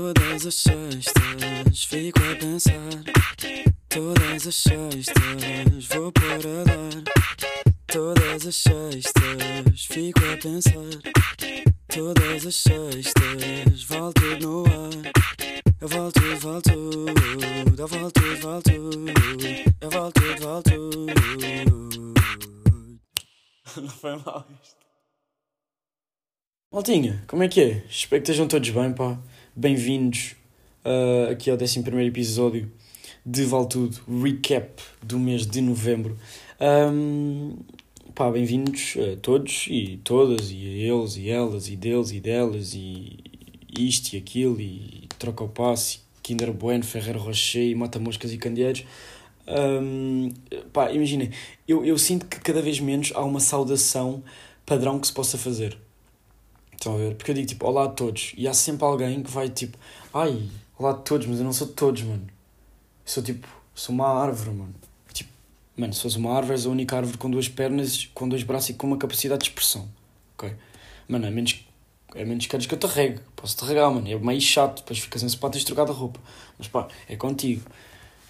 Todas 0.00 0.46
as 0.46 0.54
sextas 0.54 1.84
fico 1.84 2.20
a 2.20 2.34
pensar. 2.36 3.04
Todas 3.90 4.46
as 4.46 4.54
sextas 4.54 5.86
vou 5.92 6.10
por 6.10 6.24
a 6.24 6.64
dar. 6.64 7.04
Todas 7.86 8.46
as 8.46 8.56
sextas 8.56 9.84
fico 9.84 10.20
a 10.20 10.38
pensar. 10.38 11.02
Todas 11.88 12.46
as 12.46 12.54
sextas 12.54 13.82
volto 13.82 14.22
no 14.40 14.64
ar. 14.64 15.12
Eu 15.82 15.88
volto, 15.88 16.20
volto, 16.38 16.70
eu 16.70 17.86
volto, 17.86 18.20
volto, 18.40 18.70
eu 19.82 19.90
volto, 19.90 20.22
volto. 20.40 21.06
Não 23.76 23.88
foi 23.90 24.16
mal 24.16 24.46
isto. 24.62 24.80
Maltinha, 26.72 27.22
como 27.26 27.42
é 27.42 27.48
que 27.48 27.60
é? 27.60 27.84
Espero 27.90 28.22
que 28.22 28.30
estejam 28.30 28.48
todos 28.48 28.70
bem, 28.70 28.94
pá. 28.94 29.18
Bem-vindos 29.60 30.36
uh, 30.86 31.30
aqui 31.30 31.50
ao 31.50 31.58
11 31.58 31.80
episódio 32.06 32.72
de 33.26 33.44
Vale 33.44 33.68
Tudo, 33.68 34.00
recap 34.22 34.82
do 35.02 35.18
mês 35.18 35.46
de 35.46 35.60
novembro. 35.60 36.16
Um, 36.58 37.56
pá, 38.14 38.30
bem-vindos 38.30 38.96
a 38.96 39.20
todos 39.20 39.66
e 39.68 40.00
todas, 40.02 40.50
e 40.50 40.54
a 40.54 40.94
eles 40.94 41.18
e 41.18 41.28
elas, 41.28 41.68
e 41.68 41.76
deles 41.76 42.10
e 42.10 42.20
delas, 42.20 42.72
e 42.72 43.18
isto 43.78 44.14
e 44.14 44.16
aquilo, 44.16 44.58
e 44.58 45.06
troca 45.18 45.44
o 45.44 45.48
passe, 45.50 45.98
Kinder 46.22 46.54
Bueno, 46.54 46.82
Ferreiro 46.82 47.18
Rocher, 47.18 47.68
e 47.68 47.74
Mata-Moscas 47.74 48.32
e 48.32 48.38
Candeeiros. 48.38 48.86
Um, 49.46 50.30
pá, 50.72 50.90
imaginem, 50.90 51.32
eu, 51.68 51.84
eu 51.84 51.98
sinto 51.98 52.24
que 52.24 52.40
cada 52.40 52.62
vez 52.62 52.80
menos 52.80 53.12
há 53.14 53.22
uma 53.22 53.40
saudação 53.40 54.24
padrão 54.64 54.98
que 54.98 55.06
se 55.06 55.12
possa 55.12 55.36
fazer. 55.36 55.76
Estão 56.80 56.94
a 56.94 56.96
ver? 56.96 57.14
Porque 57.14 57.30
eu 57.30 57.34
digo 57.34 57.46
tipo, 57.46 57.66
olá 57.66 57.84
a 57.84 57.88
todos. 57.88 58.32
E 58.38 58.48
há 58.48 58.54
sempre 58.54 58.86
alguém 58.86 59.22
que 59.22 59.30
vai 59.30 59.50
tipo, 59.50 59.76
ai, 60.14 60.48
olá 60.78 60.92
a 60.92 60.94
todos, 60.94 61.26
mas 61.26 61.38
eu 61.38 61.44
não 61.44 61.52
sou 61.52 61.66
de 61.66 61.74
todos, 61.74 62.00
mano. 62.00 62.26
Eu 62.26 62.32
sou 63.04 63.22
tipo, 63.22 63.46
sou 63.74 63.94
uma 63.94 64.08
árvore, 64.08 64.56
mano. 64.56 64.74
Tipo, 65.12 65.28
mano, 65.76 65.92
se 65.92 66.00
fosse 66.00 66.16
uma 66.16 66.34
árvore, 66.34 66.54
és 66.54 66.64
a 66.64 66.70
única 66.70 66.96
árvore 66.96 67.18
com 67.18 67.30
duas 67.30 67.50
pernas, 67.50 68.08
com 68.14 68.26
dois 68.26 68.42
braços 68.44 68.70
e 68.70 68.74
com 68.74 68.86
uma 68.86 68.96
capacidade 68.96 69.42
de 69.42 69.50
expressão. 69.50 69.86
Ok? 70.38 70.54
Mano, 71.06 71.26
a 71.26 71.30
menos, 71.30 71.62
a 72.14 72.24
menos 72.24 72.46
que 72.46 72.56
que 72.56 72.74
eu 72.74 72.78
te 72.78 72.86
regue. 72.86 73.20
Posso 73.36 73.58
te 73.58 73.64
regar, 73.66 73.92
mano. 73.92 74.08
É 74.08 74.18
meio 74.18 74.40
chato, 74.40 74.80
depois 74.80 75.00
ficas 75.00 75.22
em 75.22 75.28
sapato 75.28 75.58
e 75.58 75.62
trocado 75.62 75.92
a 75.92 75.94
roupa. 75.94 76.18
Mas 76.58 76.66
pá, 76.66 76.88
é 77.06 77.14
contigo. 77.14 77.60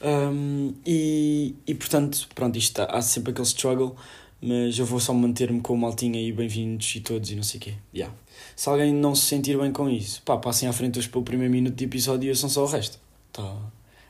Um, 0.02 0.74
e, 0.84 1.54
e 1.64 1.74
portanto, 1.76 2.28
pronto, 2.34 2.58
isto 2.58 2.80
há 2.80 3.00
sempre 3.00 3.30
aquele 3.30 3.46
struggle, 3.46 3.94
mas 4.42 4.76
eu 4.76 4.86
vou 4.86 4.98
só 4.98 5.14
manter-me 5.14 5.60
com 5.60 5.74
o 5.74 5.78
maltinha 5.78 6.20
e 6.20 6.32
bem-vindos 6.32 6.96
e 6.96 7.00
todos 7.00 7.30
e 7.30 7.36
não 7.36 7.44
sei 7.44 7.58
o 7.58 7.62
quê. 7.62 7.74
Yeah. 7.94 8.12
Se 8.56 8.68
alguém 8.68 8.92
não 8.92 9.14
se 9.14 9.26
sentir 9.26 9.58
bem 9.58 9.72
com 9.72 9.88
isso, 9.88 10.22
pá, 10.22 10.36
passem 10.36 10.68
à 10.68 10.72
frente 10.72 10.98
hoje 10.98 11.08
para 11.08 11.20
o 11.20 11.22
primeiro 11.22 11.52
minuto 11.52 11.74
de 11.74 11.84
episódio 11.84 12.30
e 12.30 12.36
são 12.36 12.48
só 12.48 12.64
o 12.64 12.66
resto. 12.66 12.98
Tá. 13.32 13.56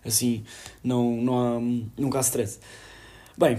Assim, 0.04 0.44
não, 0.82 1.16
não 1.16 1.38
há, 1.38 1.60
nunca 1.96 2.18
há 2.18 2.20
stress. 2.20 2.58
Bem, 3.36 3.58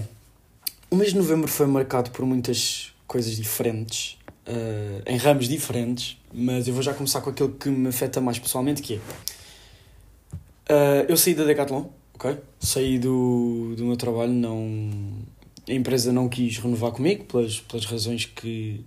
o 0.90 0.96
mês 0.96 1.12
de 1.12 1.18
novembro 1.18 1.48
foi 1.48 1.68
marcado 1.68 2.12
por 2.12 2.26
muitas 2.26 2.94
coisas 3.08 3.36
diferentes, 3.36 4.18
uh, 4.48 5.02
em 5.06 5.18
ramos 5.18 5.48
diferentes, 5.48 6.18
mas 6.34 6.68
eu 6.68 6.74
vou 6.74 6.84
já 6.84 6.94
começar 6.94 7.22
com 7.22 7.30
aquilo 7.30 7.54
que 7.54 7.70
me 7.70 7.90
afeta 7.90 8.20
mais 8.20 8.40
pessoalmente, 8.40 8.82
que 8.82 8.96
é... 8.96 8.98
Uh, 10.74 11.06
eu 11.10 11.18
saí 11.18 11.34
da 11.34 11.44
Decathlon, 11.44 11.86
ok? 12.14 12.38
Saí 12.60 12.98
do, 13.00 13.74
do 13.76 13.86
meu 13.86 13.98
trabalho, 13.98 14.34
não... 14.34 14.80
A 15.68 15.74
empresa 15.74 16.12
não 16.12 16.28
quis 16.28 16.58
renovar 16.58 16.92
comigo, 16.92 17.26
pelas, 17.26 17.60
pelas 17.60 17.86
razões 17.86 18.26
que 18.26 18.84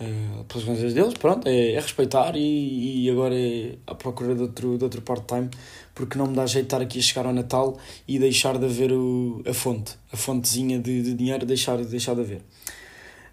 Uh, 0.00 0.44
pelas 0.44 0.66
razões 0.66 0.94
deles, 0.94 1.12
pronto, 1.12 1.46
é, 1.46 1.72
é 1.72 1.80
respeitar 1.80 2.34
e, 2.34 3.04
e, 3.04 3.10
agora 3.10 3.34
é 3.38 3.76
à 3.86 3.94
procura 3.94 4.34
de 4.34 4.40
outro, 4.40 4.78
de 4.78 4.84
outro 4.84 5.02
part-time, 5.02 5.50
porque 5.94 6.16
não 6.16 6.26
me 6.26 6.34
dá 6.34 6.46
jeito 6.46 6.64
estar 6.64 6.80
aqui 6.80 6.98
a 6.98 7.02
chegar 7.02 7.26
ao 7.26 7.34
Natal 7.34 7.78
e 8.08 8.18
deixar 8.18 8.56
de 8.56 8.64
haver 8.64 8.92
o, 8.92 9.42
a 9.46 9.52
fonte, 9.52 9.92
a 10.10 10.16
fontezinha 10.16 10.78
de, 10.78 11.02
de 11.02 11.12
dinheiro, 11.12 11.44
deixar, 11.44 11.76
deixar 11.84 12.14
de 12.14 12.22
haver. 12.22 12.42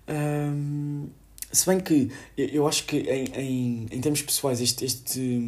Um, 0.09 1.07
se 1.51 1.65
bem 1.65 1.79
que 1.79 2.11
eu 2.37 2.67
acho 2.67 2.83
que 2.83 2.97
em, 2.97 3.25
em, 3.33 3.85
em 3.89 4.01
termos 4.01 4.21
pessoais, 4.21 4.59
este, 4.59 4.83
este, 4.83 5.41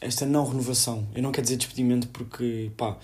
esta 0.00 0.24
não 0.24 0.44
renovação, 0.44 1.08
eu 1.14 1.22
não 1.22 1.32
quero 1.32 1.42
dizer 1.42 1.56
despedimento 1.56 2.06
porque, 2.08 2.70
pá, 2.76 2.96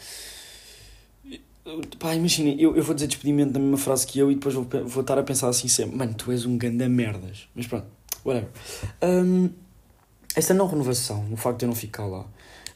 Pá, 1.99 2.15
imagina, 2.15 2.51
eu, 2.51 2.77
eu 2.77 2.83
vou 2.83 2.95
dizer 2.95 3.09
despedimento 3.09 3.53
na 3.53 3.59
mesma 3.59 3.77
frase 3.77 4.07
que 4.07 4.21
eu 4.21 4.31
e 4.31 4.37
depois 4.37 4.55
vou, 4.55 4.65
vou 4.85 5.01
estar 5.01 5.19
a 5.19 5.23
pensar 5.25 5.49
assim 5.49 5.67
sempre, 5.67 5.97
mano, 5.97 6.15
tu 6.15 6.31
és 6.31 6.47
um 6.47 6.57
ganda 6.57 6.89
merdas. 6.89 7.49
Mas 7.57 7.67
pronto, 7.67 7.89
whatever. 8.25 8.49
Um, 9.03 9.51
esta 10.37 10.55
não 10.55 10.69
renovação, 10.69 11.25
no 11.25 11.37
facto 11.37 11.59
de 11.59 11.65
eu 11.65 11.69
não 11.69 11.75
ficar 11.75 12.07
lá, 12.07 12.25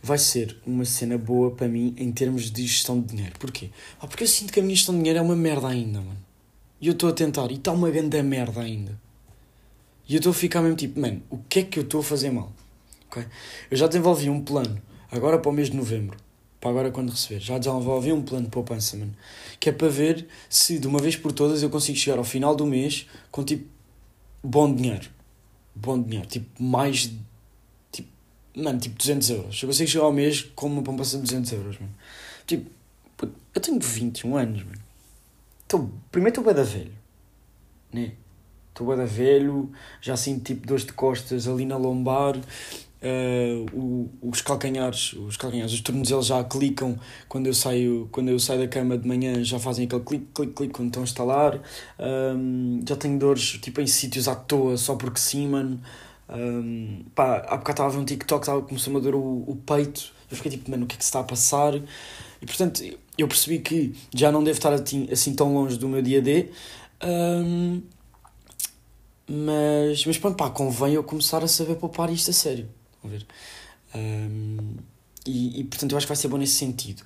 vai 0.03 0.19
ser 0.19 0.56
uma 0.67 0.84
cena 0.84 1.17
boa 1.17 1.53
para 1.53 1.69
mim 1.69 1.95
em 1.97 2.11
termos 2.11 2.51
de 2.51 2.67
gestão 2.67 3.01
de 3.01 3.15
dinheiro. 3.15 3.39
Porquê? 3.39 3.71
Ah, 4.01 4.09
porque 4.09 4.25
eu 4.25 4.28
sinto 4.28 4.53
que 4.53 4.59
a 4.59 4.62
minha 4.62 4.75
gestão 4.75 4.95
de 4.95 5.01
dinheiro 5.01 5.21
é 5.21 5.22
uma 5.22 5.37
merda 5.37 5.69
ainda, 5.69 6.01
mano. 6.01 6.19
E 6.81 6.89
eu 6.89 6.93
estou 6.93 7.11
a 7.11 7.12
tentar, 7.12 7.49
e 7.53 7.55
está 7.55 7.71
uma 7.71 7.91
ganda 7.91 8.21
merda 8.25 8.61
ainda. 8.61 9.01
E 10.09 10.15
eu 10.15 10.19
estou 10.19 10.31
a 10.31 10.34
ficar 10.34 10.62
mesmo 10.62 10.77
tipo, 10.77 10.99
mano, 10.99 11.22
o 11.31 11.39
que 11.49 11.61
é 11.61 11.62
que 11.62 11.78
eu 11.78 11.84
estou 11.84 12.01
a 12.01 12.03
fazer 12.03 12.31
mal? 12.31 12.53
Okay? 13.07 13.25
Eu 13.71 13.77
já 13.77 13.87
desenvolvi 13.87 14.28
um 14.28 14.43
plano, 14.43 14.83
agora 15.12 15.39
para 15.39 15.49
o 15.49 15.53
mês 15.53 15.71
de 15.71 15.77
novembro, 15.77 16.17
para 16.60 16.71
agora 16.71 16.91
quando 16.91 17.10
receber. 17.10 17.41
Já 17.41 17.59
desenvolvi 17.59 18.12
um 18.12 18.22
plano 18.22 18.44
de 18.44 18.50
poupança, 18.50 18.97
mano. 18.97 19.15
Que 19.59 19.71
é 19.71 19.72
para 19.72 19.88
ver 19.88 20.28
se 20.48 20.78
de 20.78 20.87
uma 20.87 20.98
vez 20.98 21.16
por 21.16 21.32
todas 21.32 21.62
eu 21.62 21.71
consigo 21.71 21.97
chegar 21.97 22.19
ao 22.19 22.25
final 22.25 22.54
do 22.54 22.66
mês 22.66 23.06
com 23.31 23.43
tipo 23.43 23.66
bom 24.43 24.72
dinheiro. 24.72 25.09
Bom 25.75 26.00
dinheiro. 26.03 26.26
Tipo, 26.26 26.62
mais. 26.62 27.10
Tipo, 27.91 28.09
mano, 28.54 28.78
tipo 28.78 28.97
200 28.98 29.31
euros. 29.31 29.62
Eu 29.62 29.69
consigo 29.69 29.88
chegar 29.88 30.04
ao 30.04 30.12
mês 30.12 30.43
com 30.54 30.66
uma 30.66 30.82
poupança 30.82 31.16
de 31.16 31.22
200 31.22 31.53
euros, 31.53 31.78
mano. 31.78 31.94
Tipo, 32.47 32.71
eu 33.54 33.60
tenho 33.60 33.81
21 33.81 34.37
anos, 34.37 34.62
mano. 34.62 34.81
Tô, 35.66 35.88
primeiro 36.10 36.31
estou 36.31 36.44
bem 36.44 36.54
da 36.54 36.62
velho. 36.62 36.92
Né? 37.92 38.12
Estou 38.69 38.87
bem 38.87 38.97
da 38.97 39.04
velho. 39.04 39.71
Já 40.00 40.16
sinto 40.16 40.44
tipo 40.44 40.66
dores 40.66 40.84
de 40.84 40.92
costas 40.92 41.48
ali 41.48 41.65
na 41.65 41.77
lombar. 41.77 42.38
Uh, 43.03 43.65
o, 43.75 44.11
os 44.28 44.43
calcanhares, 44.43 45.15
os 45.15 45.34
calcanhares, 45.38 45.72
os 45.72 45.81
tornozelos 45.81 46.27
já 46.27 46.44
clicam 46.44 46.99
quando 47.31 47.47
eu 47.47 47.55
saio, 47.55 48.06
quando 48.12 48.28
eu 48.28 48.38
saio 48.38 48.61
da 48.61 48.69
cama 48.69 48.99
de 48.99 49.09
manhã, 49.09 49.43
já 49.43 49.59
fazem 49.59 49.87
aquele 49.87 50.03
clique, 50.03 50.27
clique, 50.34 50.53
clique 50.53 50.75
quando 50.75 50.88
estão 50.88 51.03
a 51.03 51.05
instalar. 51.05 51.60
Um, 51.99 52.83
já 52.87 52.97
tenho 52.97 53.19
dores 53.19 53.59
tipo 53.62 53.81
em 53.81 53.87
sítios 53.87 54.28
à 54.28 54.34
toa, 54.34 54.77
só 54.77 54.97
porque 54.97 55.19
sim, 55.19 55.49
mano. 55.49 55.81
Um, 56.28 57.05
pá, 57.15 57.39
há 57.39 57.56
bocado 57.56 57.71
estava 57.71 57.89
a 57.89 57.93
ver 57.93 57.99
um 57.99 58.05
TikTok, 58.05 58.43
estava, 58.43 58.62
começou 58.62 58.94
a 58.97 59.00
dor 59.00 59.15
o, 59.15 59.44
o 59.47 59.56
peito. 59.56 60.12
Eu 60.31 60.37
fiquei 60.37 60.53
tipo, 60.53 60.71
mano, 60.71 60.84
o 60.84 60.87
que 60.87 60.94
é 60.94 60.99
que 60.99 61.05
se 61.05 61.09
está 61.09 61.21
a 61.21 61.25
passar? 61.25 61.75
E 61.75 62.47
portanto, 62.47 62.83
eu 63.16 63.27
percebi 63.28 63.60
que 63.60 63.94
já 64.15 64.31
não 64.31 64.44
devo 64.44 64.59
estar 64.59 64.72
assim, 64.75 65.09
assim 65.10 65.34
tão 65.34 65.55
longe 65.55 65.78
do 65.78 65.89
meu 65.89 66.03
dia 66.03 66.21
D. 66.21 66.50
Um, 67.03 67.83
mas, 69.27 70.05
mas 70.05 70.19
pronto, 70.19 70.37
pá, 70.37 70.50
convém 70.50 70.94
eu 70.94 71.05
começar 71.05 71.43
a 71.43 71.49
saber 71.49 71.77
poupar 71.77 72.12
isto 72.12 72.31
a 72.31 72.34
sério 72.34 72.69
a 73.05 73.09
ver? 73.09 73.27
Um, 73.94 74.77
e, 75.27 75.61
e, 75.61 75.65
portanto 75.65 75.93
eu 75.93 75.99
acho 75.99 76.06
que 76.06 76.11
vai 76.11 76.16
ser 76.16 76.28
bom 76.28 76.37
nesse 76.37 76.55
sentido. 76.55 77.03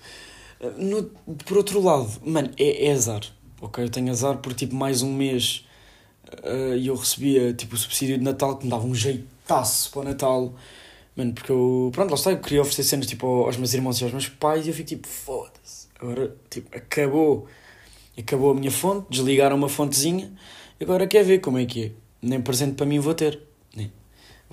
Ah, 0.61 0.71
no, 0.79 1.05
por 1.45 1.57
outro 1.57 1.81
lado, 1.81 2.11
mano, 2.25 2.51
é, 2.59 2.87
é 2.87 2.93
azar. 2.93 3.23
Ok? 3.61 3.83
Eu 3.83 3.91
tenho 3.91 4.11
azar 4.11 4.39
por 4.39 4.53
tipo 4.55 4.75
mais 4.75 5.03
um 5.03 5.13
mês 5.13 5.67
uh, 6.45 6.77
e 6.77 6.87
eu 6.87 6.95
recebia 6.95 7.53
tipo 7.55 7.75
o 7.75 7.79
subsídio 7.79 8.19
de 8.19 8.25
Natal 8.25 8.57
que 8.57 8.65
me 8.65 8.71
dava 8.71 8.87
um 8.87 8.95
jeitaço 8.95 9.91
para 9.91 10.01
o 10.01 10.05
Natal. 10.05 10.55
Mano, 11.17 11.33
porque 11.33 11.53
eu, 11.53 11.91
pronto, 11.93 12.11
lá 12.11 12.17
está, 12.17 12.33
eu 12.33 12.41
queria 12.41 12.61
oferecer 12.61 12.85
cenas 12.85 13.07
tipo 13.07 13.27
aos 13.45 13.57
meus 13.57 13.73
irmãos 13.73 14.01
e 14.01 14.05
aos 14.05 14.13
meus 14.13 14.29
pais 14.29 14.67
e 14.67 14.71
eu 14.71 14.75
fico 14.75 14.89
tipo, 14.89 15.07
foda-se. 15.07 15.89
Agora, 16.01 16.37
tipo, 16.51 16.77
acabou. 16.77 17.47
Acabou 18.17 18.53
a 18.53 18.55
minha 18.55 18.71
fonte, 18.71 19.07
desligaram 19.11 19.57
uma 19.57 19.69
fontezinha. 19.69 20.33
Agora 20.81 21.07
quer 21.07 21.25
ver 21.25 21.41
como 21.41 21.59
é 21.59 21.67
que 21.67 21.87
é. 21.87 21.93
Nem 22.23 22.41
presente 22.41 22.75
para 22.75 22.87
mim 22.87 23.01
vou 23.01 23.15
ter 23.15 23.41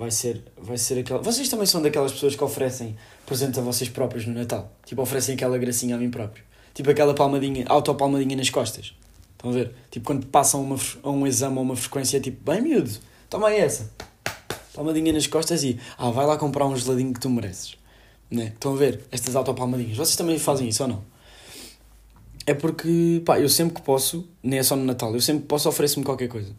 vai 0.02 0.10
ser, 0.10 0.42
vai 0.56 0.76
ser 0.76 0.98
aquela. 0.98 1.22
Vocês 1.22 1.48
também 1.48 1.64
são 1.64 1.80
daquelas 1.80 2.10
pessoas 2.10 2.34
que 2.34 2.42
oferecem 2.42 2.96
presentes 3.24 3.58
a 3.58 3.62
vocês 3.62 3.88
próprios 3.88 4.26
no 4.26 4.34
Natal? 4.34 4.72
Tipo, 4.84 5.00
oferecem 5.02 5.36
aquela 5.36 5.56
gracinha 5.56 5.94
a 5.94 5.98
mim 5.98 6.10
próprio. 6.10 6.42
Tipo, 6.74 6.90
aquela 6.90 7.14
palmadinha, 7.14 7.64
autopalmadinha 7.68 8.36
nas 8.36 8.50
costas. 8.50 8.94
Estão 9.32 9.50
a 9.50 9.54
ver? 9.54 9.72
Tipo, 9.90 10.06
quando 10.06 10.26
passam 10.26 10.62
uma, 10.62 10.76
a 11.04 11.10
um 11.10 11.24
exame 11.24 11.56
ou 11.56 11.62
uma 11.62 11.76
frequência, 11.76 12.16
é 12.16 12.20
tipo, 12.20 12.50
bem 12.50 12.60
miúdo, 12.60 12.90
toma 13.30 13.48
aí 13.48 13.60
essa. 13.60 13.90
Palmadinha 14.74 15.12
nas 15.12 15.26
costas 15.26 15.62
e, 15.62 15.78
ah, 15.96 16.10
vai 16.10 16.26
lá 16.26 16.36
comprar 16.36 16.66
um 16.66 16.76
geladinho 16.76 17.12
que 17.12 17.20
tu 17.20 17.30
mereces. 17.30 17.76
Né? 18.30 18.46
Estão 18.46 18.72
a 18.72 18.76
ver? 18.76 19.04
Estas 19.12 19.36
autopalmadinhas. 19.36 19.96
Vocês 19.96 20.16
também 20.16 20.38
fazem 20.38 20.68
isso 20.68 20.82
ou 20.82 20.88
não? 20.88 21.04
É 22.44 22.54
porque, 22.54 23.22
pá, 23.24 23.38
eu 23.38 23.48
sempre 23.48 23.76
que 23.76 23.82
posso, 23.82 24.26
nem 24.42 24.58
é 24.58 24.62
só 24.64 24.74
no 24.74 24.84
Natal, 24.84 25.14
eu 25.14 25.20
sempre 25.20 25.42
que 25.42 25.48
posso 25.48 25.68
ofereço-me 25.68 26.04
qualquer 26.04 26.28
coisa. 26.28 26.52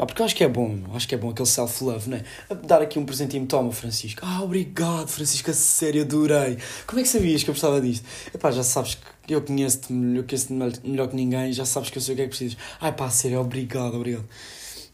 Pá, 0.00 0.06
porque 0.06 0.22
eu 0.22 0.24
acho 0.24 0.34
que 0.34 0.42
é 0.42 0.48
bom, 0.48 0.78
acho 0.94 1.06
que 1.06 1.14
é 1.14 1.18
bom 1.18 1.28
aquele 1.28 1.46
self-love, 1.46 2.08
não 2.08 2.16
é? 2.16 2.24
Dar 2.64 2.80
aqui 2.80 2.98
um 2.98 3.04
presentinho, 3.04 3.44
toma, 3.46 3.70
Francisco. 3.70 4.22
Ah, 4.24 4.42
obrigado, 4.42 5.08
Francisco, 5.08 5.50
a 5.50 5.52
sério, 5.52 6.00
adorei. 6.00 6.56
Como 6.86 7.00
é 7.00 7.02
que 7.02 7.08
sabias 7.10 7.42
que 7.42 7.50
eu 7.50 7.52
gostava 7.52 7.82
disto? 7.82 8.08
Epá, 8.34 8.50
já 8.50 8.62
sabes 8.62 8.96
que 9.26 9.34
eu 9.34 9.42
conheço-te 9.42 9.92
melhor, 9.92 10.24
conheço 10.24 10.54
melhor 10.82 11.06
que 11.06 11.14
ninguém, 11.14 11.52
já 11.52 11.66
sabes 11.66 11.90
que 11.90 11.98
eu 11.98 12.00
sei 12.00 12.14
o 12.14 12.16
que 12.16 12.22
é 12.22 12.24
que 12.24 12.30
precisas. 12.30 12.56
Ai 12.80 12.92
pá, 12.92 13.10
sério, 13.10 13.40
obrigado, 13.40 13.94
obrigado. 13.94 14.24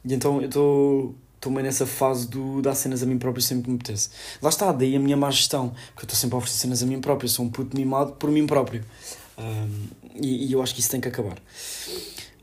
E 0.05 0.13
então 0.13 0.43
eu 0.43 0.49
estou 0.49 1.53
meio 1.53 1.63
nessa 1.63 1.87
fase 1.87 2.27
do 2.27 2.61
dar 2.61 2.75
cenas 2.75 3.01
a 3.01 3.07
mim 3.07 3.17
próprio 3.17 3.41
sempre 3.41 3.67
que 3.67 3.71
me 3.71 3.77
apetece. 3.77 4.11
Lá 4.43 4.49
está, 4.49 4.73
daí 4.73 4.97
a 4.97 4.99
minha 4.99 5.17
má 5.17 5.31
gestão, 5.31 5.69
porque 5.95 6.01
eu 6.01 6.07
estou 6.07 6.17
sempre 6.17 6.35
a 6.35 6.39
oferecer 6.39 6.59
cenas 6.63 6.83
a 6.83 6.87
mim 6.87 7.01
próprio, 7.01 7.27
eu 7.27 7.31
sou 7.31 7.45
um 7.45 7.49
puto 7.49 7.77
mimado 7.77 8.15
por 8.15 8.29
mim 8.29 8.45
próprio. 8.45 8.85
Um, 9.39 9.87
e, 10.17 10.49
e, 10.49 10.53
eu 10.53 10.61
acho 10.61 10.75
que 10.75 10.81
isso 10.81 10.91
tem 10.91 11.01
que 11.01 11.07
acabar. 11.07 11.39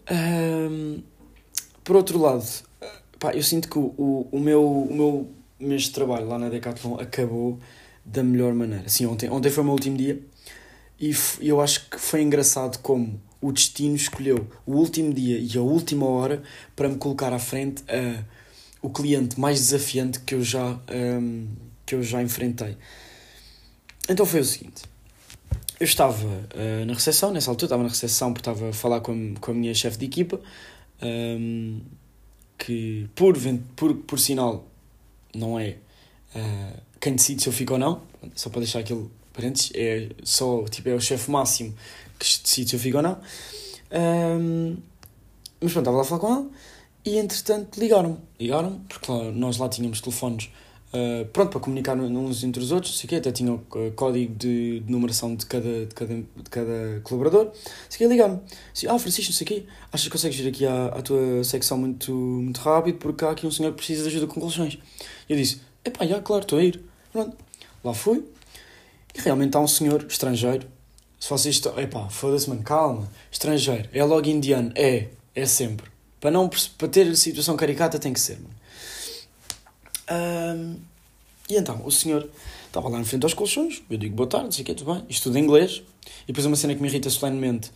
Um, 0.10 1.04
por 1.84 1.96
outro 1.96 2.20
lado, 2.20 2.46
pá, 3.20 3.34
eu 3.34 3.44
sinto 3.44 3.70
que 3.70 3.78
o, 3.78 4.28
o, 4.32 4.40
meu, 4.40 4.66
o 4.66 4.94
meu 4.94 5.30
mês 5.60 5.84
de 5.84 5.92
trabalho 5.92 6.28
lá 6.28 6.38
na 6.40 6.50
Decathlon 6.50 7.00
acabou 7.00 7.60
da 8.06 8.24
melhor 8.24 8.54
maneira. 8.54 8.86
Assim, 8.86 9.06
ontem, 9.06 9.30
ontem 9.30 9.50
foi 9.50 9.62
o 9.62 9.66
meu 9.66 9.74
último 9.74 9.98
dia 9.98 10.20
e 11.00 11.14
eu 11.42 11.60
acho 11.62 11.90
que 11.90 12.00
foi 12.00 12.22
engraçado 12.22 12.80
como 12.80 13.20
o 13.42 13.52
destino 13.52 13.96
escolheu 13.96 14.48
o 14.66 14.74
último 14.74 15.14
dia 15.14 15.38
e 15.38 15.58
a 15.58 15.62
última 15.62 16.06
hora 16.06 16.42
para 16.76 16.88
me 16.88 16.96
colocar 16.96 17.34
à 17.34 17.40
frente 17.40 17.84
a 17.90 18.24
o 18.84 18.90
cliente 18.90 19.40
mais 19.40 19.60
desafiante 19.60 20.20
que 20.20 20.36
eu 20.36 20.44
já, 20.44 20.78
um, 20.94 21.48
que 21.86 21.96
eu 21.96 22.04
já 22.04 22.22
enfrentei. 22.22 22.78
Então 24.10 24.26
foi 24.26 24.42
o 24.42 24.46
seguinte. 24.46 24.84
Eu 25.80 25.86
estava 25.86 26.28
uh, 26.28 26.86
na 26.86 26.94
recepção, 26.94 27.32
nessa 27.32 27.50
altura 27.50 27.68
estava 27.68 27.84
na 27.84 27.90
recepção 27.90 28.34
porque 28.34 28.50
estava 28.50 28.70
a 28.70 28.74
falar 28.74 29.00
com 29.00 29.14
a, 29.14 29.40
com 29.40 29.52
a 29.52 29.54
minha 29.54 29.74
chefe 29.74 29.98
de 29.98 30.06
equipa, 30.06 30.40
um, 31.04 31.82
que 32.58 33.10
por, 33.16 33.36
por, 33.76 33.96
por 33.96 34.20
sinal 34.20 34.66
não 35.36 35.60
é 35.60 35.78
uh, 36.36 36.80
quem 37.00 37.16
decide 37.16 37.44
se 37.44 37.50
eu 37.50 37.54
fico 37.54 37.74
ou 37.74 37.80
não, 37.80 38.02
só 38.36 38.50
para 38.50 38.62
deixar 38.62 38.80
aquele 38.80 39.10
parênteses, 39.34 39.72
é 39.76 40.10
só 40.24 40.64
tipo, 40.66 40.90
é 40.90 40.94
o 40.94 41.02
chefe 41.02 41.30
máximo 41.30 41.74
que 42.18 42.26
decide 42.26 42.70
se 42.70 42.76
eu 42.76 42.80
fico 42.80 42.98
ou 42.98 43.04
não. 43.04 43.20
Um, 43.92 44.78
mas 45.60 45.72
pronto, 45.72 45.90
estava 45.90 45.98
lá 45.98 46.04
a 46.04 46.06
falar 46.06 46.22
com 46.22 46.28
ela 46.28 46.50
e 47.06 47.18
entretanto 47.18 47.80
ligaram-me. 47.80 48.18
Ligaram 48.40 48.80
porque 48.88 49.12
lá, 49.12 49.32
nós 49.32 49.58
lá 49.58 49.68
tínhamos 49.68 50.02
telefones 50.02 50.50
uh, 50.94 51.26
pronto 51.34 51.52
para 51.52 51.60
comunicar 51.60 51.98
uns 51.98 52.44
entre 52.44 52.62
os 52.62 52.72
outros, 52.72 52.98
sei 52.98 53.08
que 53.08 53.16
até 53.16 53.32
tinha 53.32 53.52
o 53.52 53.60
código 53.96 54.34
de, 54.36 54.80
de, 54.80 54.92
numeração 54.92 55.36
de 55.36 55.46
cada, 55.46 55.86
de 55.86 55.96
cada, 55.96 56.16
de 56.16 56.50
cada 56.50 57.02
colaborador. 57.04 57.52
Sei 57.90 57.98
que 57.98 58.08
ligaram-me. 58.08 58.40
Ah, 58.88 59.00
Francisco, 59.00 59.32
não 59.32 59.38
sei 59.38 59.48
quê, 59.48 59.66
achas 59.92 60.06
que 60.06 60.12
consegues 60.12 60.38
vir 60.38 60.50
aqui 60.50 60.66
à, 60.66 60.86
à 60.88 61.02
tua 61.02 61.44
secção 61.44 61.78
muito, 61.78 62.14
muito 62.14 62.62
rápido 62.62 62.98
porque 62.98 63.26
há 63.26 63.32
aqui 63.32 63.46
um 63.48 63.52
senhor 63.52 63.72
que 63.72 63.78
precisa 63.78 64.04
de 64.04 64.10
ajuda 64.10 64.28
com 64.28 64.40
colchões. 64.40 64.78
E 65.28 65.34
eu 65.34 65.38
disse: 65.38 65.62
Epá, 65.84 66.06
já, 66.06 66.22
claro, 66.22 66.44
estou 66.44 66.60
a 66.60 66.64
ir. 66.64 66.82
Pronto. 67.12 67.36
Lá 67.84 67.94
fui. 67.94 68.24
E 69.14 69.22
realmente 69.22 69.56
há 69.58 69.60
um 69.60 69.68
senhor 69.68 70.06
estrangeiro. 70.08 70.68
Se 71.20 71.30
vocês 71.30 71.56
estão. 71.56 71.78
Epá, 71.80 72.10
foda-se, 72.10 72.50
mano, 72.50 72.64
calma. 72.64 73.10
Estrangeiro. 73.32 73.90
É 73.94 74.04
logo 74.04 74.28
indiano. 74.28 74.72
É. 74.76 75.10
É 75.36 75.46
sempre. 75.46 75.92
Para, 76.20 76.32
não, 76.32 76.50
para 76.78 76.88
ter 76.88 77.16
situação 77.18 77.58
caricata 77.58 78.00
tem 78.00 78.14
que 78.14 78.20
ser, 78.20 78.36
mano. 78.36 78.63
Um, 80.14 80.76
e 81.50 81.56
então, 81.56 81.82
o 81.86 81.92
senhor 81.92 82.30
estava 82.68 82.88
lá 82.90 83.00
em 83.00 83.04
frente 83.04 83.24
aos 83.24 83.34
colchões. 83.34 83.82
Eu 83.90 83.98
digo 83.98 84.16
boa 84.16 84.28
tarde, 84.28 84.56
sei 84.56 84.64
que, 84.64 84.74
tudo 84.74 84.94
bem. 84.94 85.04
Isto 85.10 85.24
tudo 85.24 85.38
em 85.38 85.44
inglês. 85.44 85.84
E 86.24 86.28
depois 86.28 86.46
uma 86.46 86.56
cena 86.56 86.76
que 86.76 86.82
me 86.82 86.88
irrita 86.88 87.10
solenemente 87.10 87.72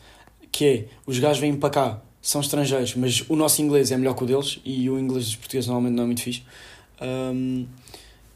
que 0.52 0.66
é 0.66 0.86
os 1.06 1.20
gajos 1.20 1.40
vêm 1.40 1.56
para 1.56 1.70
cá, 1.70 2.02
são 2.22 2.42
estrangeiros, 2.42 2.96
mas 2.96 3.24
o 3.30 3.36
nosso 3.36 3.62
inglês 3.62 3.92
é 3.92 3.98
melhor 3.98 4.16
que 4.16 4.24
o 4.24 4.26
deles 4.26 4.60
e 4.66 4.90
o 4.90 5.00
inglês 5.00 5.26
dos 5.26 5.36
portugueses 5.36 5.68
normalmente 5.68 5.96
não 5.96 6.04
é 6.04 6.06
muito 6.08 6.22
fixe. 6.22 6.44
Um, 7.00 7.66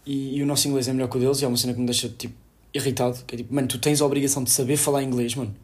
e, 0.06 0.38
e, 0.38 0.44
o 0.44 0.46
nosso 0.46 0.68
inglês 0.68 0.88
é 0.88 0.94
melhor 0.94 1.10
que 1.10 1.18
o 1.18 1.20
deles 1.20 1.42
e 1.42 1.46
é 1.46 1.48
uma 1.48 1.58
cena 1.58 1.74
que 1.74 1.80
me 1.80 1.86
deixa 1.86 2.10
tipo 2.10 2.34
irritado. 2.74 3.24
Que 3.26 3.36
é 3.36 3.38
tipo, 3.40 3.54
mano, 3.54 3.68
tu 3.68 3.80
tens 3.80 4.02
a 4.02 4.06
obrigação 4.06 4.44
de 4.44 4.52
saber 4.52 4.78
falar 4.78 5.04
inglês, 5.04 5.36
mano. 5.36 5.56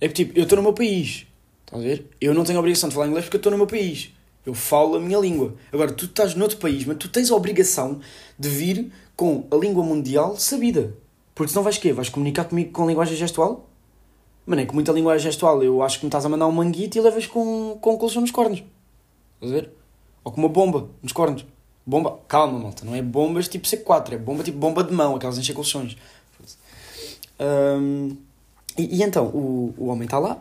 É 0.00 0.08
que 0.08 0.14
tipo, 0.14 0.38
eu 0.38 0.44
estou 0.44 0.56
no 0.56 0.62
meu 0.62 0.72
país, 0.72 1.26
estás 1.64 1.82
a 1.82 1.86
ver? 1.86 2.06
Eu 2.20 2.34
não 2.34 2.44
tenho 2.44 2.58
a 2.58 2.60
obrigação 2.60 2.88
de 2.88 2.94
falar 2.94 3.08
inglês 3.08 3.24
porque 3.24 3.36
eu 3.36 3.40
estou 3.40 3.52
no 3.52 3.58
meu 3.58 3.66
país. 3.66 4.10
Eu 4.48 4.54
falo 4.54 4.96
a 4.96 5.00
minha 5.00 5.18
língua. 5.18 5.54
Agora, 5.70 5.92
tu 5.92 6.06
estás 6.06 6.34
noutro 6.34 6.56
país, 6.56 6.82
mas 6.86 6.96
tu 6.96 7.06
tens 7.06 7.30
a 7.30 7.36
obrigação 7.36 8.00
de 8.38 8.48
vir 8.48 8.90
com 9.14 9.46
a 9.50 9.56
língua 9.56 9.84
mundial 9.84 10.38
sabida. 10.38 10.94
Porque 11.34 11.52
senão 11.52 11.62
vais 11.62 11.76
quê? 11.76 11.92
Vais 11.92 12.08
comunicar 12.08 12.46
comigo 12.46 12.72
com 12.72 12.86
linguagem 12.86 13.14
gestual? 13.14 13.68
Mano, 14.46 14.62
é 14.62 14.64
com 14.64 14.72
muita 14.72 14.90
linguagem 14.90 15.22
gestual. 15.22 15.62
Eu 15.62 15.82
acho 15.82 15.98
que 15.98 16.06
me 16.06 16.08
estás 16.08 16.24
a 16.24 16.30
mandar 16.30 16.46
um 16.46 16.52
manguito 16.52 16.96
e 16.96 17.00
levas 17.02 17.26
com, 17.26 17.76
com 17.78 17.92
um 17.92 17.98
colchão 17.98 18.22
nos 18.22 18.30
cornos. 18.30 18.64
Estás 19.34 19.52
a 19.52 19.54
ver? 19.54 19.70
Ou 20.24 20.32
com 20.32 20.40
uma 20.40 20.48
bomba 20.48 20.88
nos 21.02 21.12
cornos. 21.12 21.44
Bomba, 21.84 22.18
calma, 22.26 22.58
malta, 22.58 22.86
não 22.86 22.94
é 22.94 23.02
bombas 23.02 23.48
tipo 23.48 23.66
C4, 23.66 24.12
é 24.12 24.16
bomba 24.16 24.42
tipo 24.42 24.56
bomba 24.56 24.82
de 24.82 24.94
mão, 24.94 25.14
aquelas 25.14 25.36
encher 25.36 25.52
colchões. 25.54 25.94
E, 28.78 28.96
e, 28.96 29.02
então, 29.02 29.26
o, 29.26 29.74
o 29.76 29.88
homem 29.88 30.04
está 30.04 30.18
lá 30.18 30.38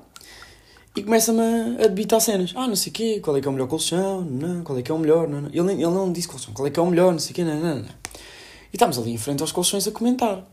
e 0.97 1.03
começa-me 1.03 1.41
a 1.83 1.87
debitar 1.87 2.19
cenas. 2.19 2.53
Ah, 2.55 2.67
não 2.67 2.75
sei 2.75 2.89
o 2.89 2.93
quê, 2.93 3.19
qual 3.21 3.37
é 3.37 3.41
que 3.41 3.47
é 3.47 3.49
o 3.49 3.53
melhor 3.53 3.67
colchão, 3.67 4.21
não, 4.21 4.63
qual 4.63 4.77
é 4.79 4.81
que 4.81 4.91
é 4.91 4.93
o 4.93 4.97
melhor, 4.97 5.27
não, 5.27 5.41
não. 5.41 5.49
Ele, 5.49 5.73
ele 5.73 5.83
não 5.83 6.11
disse 6.11 6.27
colchão, 6.27 6.53
qual 6.53 6.67
é 6.67 6.71
que 6.71 6.79
é 6.79 6.83
o 6.83 6.87
melhor, 6.87 7.11
não 7.11 7.19
sei 7.19 7.31
o 7.31 7.35
quê, 7.35 7.43
não, 7.43 7.59
não, 7.59 7.75
não. 7.75 7.83
E 7.83 8.73
estávamos 8.73 8.97
ali 8.97 9.11
em 9.11 9.17
frente 9.17 9.41
aos 9.41 9.51
colchões 9.51 9.87
a 9.87 9.91
comentar. 9.91 10.43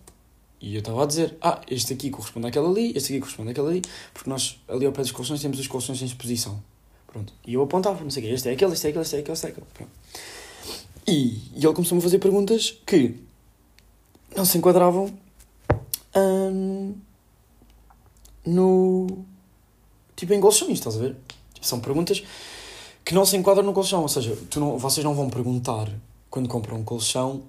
E 0.60 0.74
eu 0.74 0.78
estava 0.78 1.02
a 1.02 1.06
dizer, 1.06 1.36
ah, 1.42 1.60
este 1.68 1.92
aqui 1.92 2.10
corresponde 2.10 2.46
àquele 2.46 2.66
ali, 2.66 2.92
este 2.96 3.12
aqui 3.12 3.20
corresponde 3.20 3.50
àquele 3.50 3.68
ali, 3.68 3.82
porque 4.12 4.30
nós 4.30 4.60
ali 4.68 4.86
ao 4.86 4.92
pé 4.92 5.02
dos 5.02 5.12
colchões 5.12 5.40
temos 5.40 5.58
os 5.58 5.66
colchões 5.66 6.00
em 6.00 6.06
exposição. 6.06 6.62
Pronto. 7.06 7.32
E 7.46 7.54
eu 7.54 7.62
apontava, 7.62 8.02
não 8.02 8.10
sei 8.10 8.22
o 8.22 8.26
quê, 8.26 8.32
este 8.32 8.48
é 8.48 8.52
aquele, 8.52 8.72
este 8.72 8.86
é 8.86 8.90
aquele, 8.90 9.02
este 9.02 9.16
é 9.16 9.18
aquele, 9.20 9.32
este 9.32 9.46
é 9.46 9.48
aquele. 9.50 9.66
Pronto. 9.72 9.90
E, 11.06 11.38
e 11.54 11.64
ele 11.64 11.74
começou-me 11.74 12.00
a 12.00 12.02
fazer 12.02 12.18
perguntas 12.18 12.78
que 12.86 13.14
não 14.36 14.44
se 14.44 14.58
enquadravam 14.58 15.12
hum, 16.14 16.94
no. 18.44 19.24
Tipo, 20.16 20.32
em 20.34 20.40
colchões, 20.40 20.78
estás 20.78 20.96
a 20.96 21.00
ver? 21.00 21.16
Tipo, 21.52 21.66
são 21.66 21.80
perguntas 21.80 22.22
que 23.04 23.14
não 23.14 23.24
se 23.24 23.36
enquadram 23.36 23.64
no 23.64 23.72
colchão. 23.72 24.02
Ou 24.02 24.08
seja, 24.08 24.36
tu 24.50 24.60
não, 24.60 24.78
vocês 24.78 25.04
não 25.04 25.14
vão 25.14 25.28
perguntar 25.28 25.88
quando 26.30 26.48
compram 26.48 26.78
um 26.78 26.84
colchão 26.84 27.42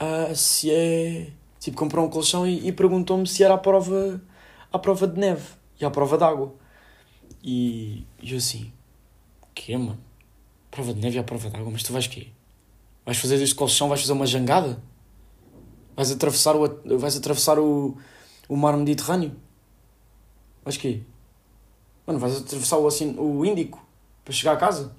uh, 0.00 0.34
se 0.34 0.70
é. 0.70 1.30
Tipo, 1.60 1.78
compram 1.78 2.04
um 2.04 2.10
colchão 2.10 2.46
e, 2.46 2.68
e 2.68 2.72
perguntam-me 2.72 3.26
se 3.26 3.42
era 3.42 3.54
à 3.54 3.58
prova, 3.58 4.20
à 4.70 4.78
prova 4.78 5.06
de 5.06 5.18
neve 5.18 5.46
e 5.80 5.84
à 5.84 5.90
prova 5.90 6.18
de 6.18 6.24
água. 6.24 6.54
E, 7.42 8.04
e 8.22 8.32
eu 8.32 8.38
assim, 8.38 8.70
que 9.54 9.74
mano? 9.76 9.98
Prova 10.70 10.92
de 10.92 11.00
neve 11.00 11.16
e 11.16 11.18
a 11.18 11.24
prova 11.24 11.48
de 11.48 11.56
água, 11.56 11.70
mas 11.70 11.82
tu 11.82 11.92
vais 11.92 12.06
quê? 12.06 12.28
Vais 13.06 13.16
fazer 13.16 13.40
este 13.40 13.54
colchão, 13.54 13.88
vais 13.88 14.00
fazer 14.00 14.12
uma 14.12 14.26
jangada? 14.26 14.82
Vais 15.96 16.10
atravessar 16.10 16.54
o, 16.54 16.98
vais 16.98 17.16
atravessar 17.16 17.58
o, 17.58 17.96
o 18.48 18.56
mar 18.56 18.76
Mediterrâneo? 18.76 19.34
Vais 20.64 20.76
quê? 20.76 21.02
Mano, 22.06 22.18
vais 22.18 22.36
atravessar 22.36 22.78
o, 22.78 22.86
assim, 22.86 23.14
o 23.18 23.44
Índico 23.44 23.84
para 24.24 24.32
chegar 24.32 24.52
a 24.52 24.56
casa? 24.56 24.92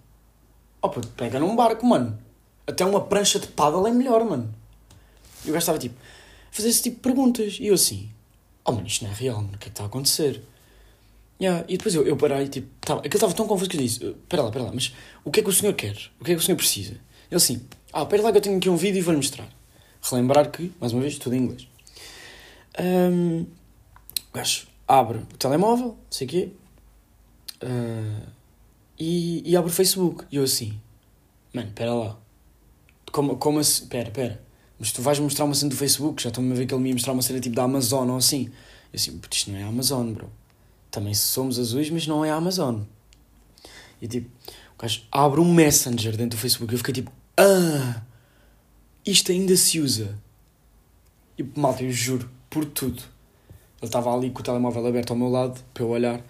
Opa, 0.81 1.01
pega 1.15 1.39
num 1.39 1.55
barco, 1.55 1.85
mano. 1.85 2.17
Até 2.67 2.85
uma 2.85 3.01
prancha 3.01 3.39
de 3.39 3.47
paddle 3.47 3.87
é 3.87 3.91
melhor, 3.91 4.23
mano. 4.23 4.53
E 5.43 5.49
o 5.49 5.53
gajo 5.53 5.57
estava 5.57 5.77
tipo, 5.77 5.95
fazer 6.51 6.69
esse 6.69 6.83
tipo 6.83 6.95
de 6.97 7.01
perguntas. 7.01 7.57
E 7.59 7.67
eu 7.67 7.75
assim, 7.75 8.09
oh 8.63 8.71
mano, 8.71 8.87
isto 8.87 9.03
não 9.03 9.11
é 9.11 9.13
real, 9.13 9.37
mano. 9.37 9.55
O 9.55 9.57
que 9.57 9.57
é 9.57 9.59
que 9.59 9.69
está 9.69 9.83
a 9.83 9.87
acontecer? 9.87 10.41
Yeah. 11.39 11.65
E 11.67 11.77
depois 11.77 11.93
eu, 11.93 12.07
eu 12.07 12.15
parei, 12.15 12.47
tipo, 12.47 12.67
tava, 12.79 13.01
aquilo 13.01 13.15
estava 13.15 13.33
tão 13.33 13.45
confuso 13.45 13.69
que 13.69 13.77
eu 13.77 13.81
disse: 13.81 14.05
Espera 14.05 14.43
lá, 14.43 14.49
espera 14.49 14.65
lá, 14.65 14.71
mas 14.73 14.93
o 15.23 15.31
que 15.31 15.41
é 15.41 15.43
que 15.43 15.49
o 15.49 15.53
senhor 15.53 15.73
quer? 15.73 15.95
O 16.19 16.23
que 16.23 16.31
é 16.31 16.35
que 16.35 16.41
o 16.41 16.43
senhor 16.43 16.57
precisa? 16.57 16.91
Ele 16.91 17.35
assim: 17.35 17.65
Ah, 17.91 18.03
espera 18.03 18.23
lá 18.23 18.31
que 18.31 18.37
eu 18.37 18.41
tenho 18.41 18.57
aqui 18.57 18.69
um 18.69 18.77
vídeo 18.77 18.99
e 18.99 19.01
vou-lhe 19.01 19.17
mostrar. 19.17 19.47
Relembrar 20.01 20.49
que, 20.49 20.71
mais 20.79 20.93
uma 20.93 21.01
vez, 21.01 21.17
tudo 21.17 21.35
em 21.35 21.39
inglês. 21.39 21.67
Um, 22.79 23.41
o 23.41 24.33
gajo 24.33 24.67
abre 24.87 25.17
o 25.17 25.37
telemóvel, 25.37 25.87
não 25.87 25.97
sei 26.09 26.27
o 26.27 26.29
quê, 26.29 26.49
uh, 27.65 28.27
e, 28.97 29.43
e 29.45 29.57
abre 29.57 29.69
o 29.69 29.73
Facebook. 29.73 30.25
E 30.31 30.37
eu 30.37 30.43
assim: 30.43 30.79
Mano, 31.53 31.67
espera 31.67 31.93
lá. 31.93 32.17
Como, 33.11 33.37
como 33.37 33.59
assim? 33.59 33.83
Espera, 33.83 34.07
espera. 34.09 34.41
Mas 34.79 34.91
tu 34.91 35.01
vais 35.01 35.19
mostrar 35.19 35.45
uma 35.45 35.55
cena 35.55 35.69
do 35.69 35.75
Facebook? 35.75 36.21
Já 36.21 36.29
estou-me 36.29 36.51
a 36.51 36.55
ver 36.55 36.65
que 36.65 36.73
ele 36.73 36.83
me 36.83 36.89
ia 36.89 36.95
mostrar 36.95 37.13
uma 37.13 37.21
cena 37.21 37.39
tipo 37.39 37.55
da 37.55 37.63
Amazon 37.63 38.09
ou 38.09 38.17
assim. 38.17 38.45
Eu 38.91 38.97
assim: 38.97 39.19
Isto 39.31 39.51
não 39.51 39.59
é 39.59 39.63
a 39.63 39.67
Amazon, 39.67 40.13
bro 40.13 40.29
também 40.95 41.13
somos 41.13 41.59
azuis, 41.59 41.89
mas 41.89 42.07
não 42.07 42.23
é 42.23 42.31
a 42.31 42.35
Amazon. 42.35 42.81
E 44.01 44.07
tipo, 44.07 44.29
o 44.77 44.81
gajo 44.81 45.01
abre 45.11 45.41
um 45.41 45.53
Messenger 45.53 46.15
dentro 46.15 46.37
do 46.37 46.41
Facebook 46.41 46.71
eu 46.71 46.77
fiquei 46.77 46.93
tipo, 46.93 47.11
ah, 47.37 48.01
isto 49.05 49.31
ainda 49.31 49.55
se 49.57 49.81
usa. 49.81 50.17
E 51.37 51.43
malta, 51.43 51.83
eu 51.83 51.91
juro, 51.91 52.29
por 52.49 52.63
tudo. 52.63 53.03
Ele 53.81 53.89
estava 53.89 54.15
ali 54.15 54.29
com 54.31 54.39
o 54.39 54.43
telemóvel 54.43 54.87
aberto 54.87 55.11
ao 55.11 55.17
meu 55.17 55.27
lado 55.27 55.61
para 55.73 55.83
eu 55.83 55.89
olhar. 55.89 56.21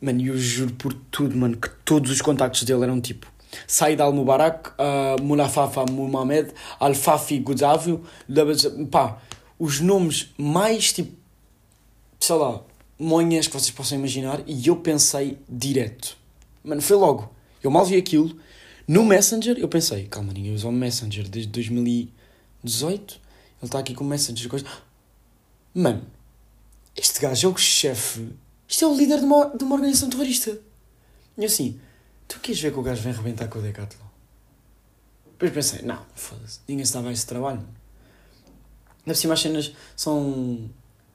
Mano, 0.00 0.22
eu 0.22 0.36
juro 0.36 0.72
por 0.74 0.92
tudo, 0.92 1.36
mano, 1.36 1.56
que 1.56 1.70
todos 1.84 2.10
os 2.10 2.20
contactos 2.20 2.64
dele 2.64 2.82
eram 2.82 3.00
tipo 3.00 3.26
Said 3.66 4.00
al-Mubarak, 4.00 4.70
uh, 4.70 5.22
Munafafa 5.22 5.84
Muhammad, 5.90 6.50
Al-Fafi 6.78 7.38
Godzávio, 7.38 8.04
pá, 8.90 9.18
os 9.58 9.80
nomes 9.80 10.34
mais 10.36 10.92
tipo, 10.92 11.12
sei 12.20 12.36
lá, 12.36 12.62
monhas 12.98 13.46
que 13.46 13.54
vocês 13.54 13.70
possam 13.70 13.98
imaginar 13.98 14.42
e 14.46 14.66
eu 14.66 14.76
pensei 14.76 15.38
direto. 15.48 16.16
Mano, 16.64 16.82
foi 16.82 16.96
logo. 16.96 17.30
Eu 17.62 17.70
mal 17.70 17.84
vi 17.84 17.96
aquilo. 17.96 18.36
No 18.86 19.04
Messenger, 19.04 19.58
eu 19.58 19.68
pensei, 19.68 20.04
calma, 20.04 20.32
ninguém 20.32 20.54
usa 20.54 20.68
o 20.68 20.72
Messenger 20.72 21.28
desde 21.28 21.50
2018. 21.50 23.14
Ele 23.14 23.20
está 23.62 23.78
aqui 23.78 23.94
com 23.94 24.04
o 24.04 24.06
Messenger. 24.06 24.48
Coisa... 24.48 24.66
Mano, 25.74 26.04
este 26.96 27.20
gajo 27.20 27.48
é 27.48 27.52
o 27.52 27.56
chefe. 27.56 28.28
Isto 28.68 28.84
é 28.84 28.88
o 28.88 28.96
líder 28.96 29.18
de 29.20 29.24
uma, 29.24 29.56
de 29.56 29.64
uma 29.64 29.74
organização 29.74 30.10
terrorista. 30.10 30.58
E 31.38 31.44
assim, 31.44 31.80
tu 32.26 32.40
queres 32.40 32.60
ver 32.60 32.72
que 32.72 32.78
o 32.78 32.82
gajo 32.82 33.02
vem 33.02 33.12
arrebentar 33.12 33.48
com 33.48 33.58
o 33.58 33.62
Decathlon? 33.62 34.06
depois 35.38 35.52
pensei, 35.52 35.82
não, 35.82 35.98
foda-se, 36.14 36.60
ninguém 36.66 36.84
se 36.84 36.94
dava 36.94 37.12
esse 37.12 37.26
trabalho. 37.26 37.62
Na 39.04 39.14
cima 39.14 39.34
as 39.34 39.40
cenas 39.40 39.72
são. 39.94 40.68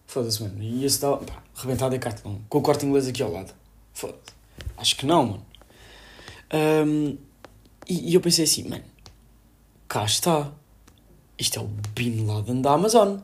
Foda-se, 0.07 0.41
mano. 0.41 0.61
E 0.61 0.85
esse 0.85 1.01
dá. 1.01 1.17
Pá, 1.17 1.43
rebentado 1.55 1.93
é 1.93 1.99
cartão. 1.99 2.41
Com 2.47 2.59
o 2.59 2.61
corte 2.61 2.85
inglês 2.85 3.07
aqui 3.07 3.21
ao 3.21 3.31
lado. 3.31 3.53
Foda-se. 3.93 4.33
Acho 4.77 4.95
que 4.95 5.05
não, 5.05 5.25
mano. 5.25 5.45
Um, 6.53 7.17
e, 7.87 8.11
e 8.11 8.13
eu 8.13 8.21
pensei 8.21 8.45
assim, 8.45 8.67
mano, 8.69 8.83
cá 9.87 10.05
está. 10.05 10.51
Isto 11.37 11.59
é 11.59 11.61
o 11.61 11.67
Bin 11.95 12.25
Laden 12.25 12.61
da 12.61 12.73
Amazon. 12.73 13.17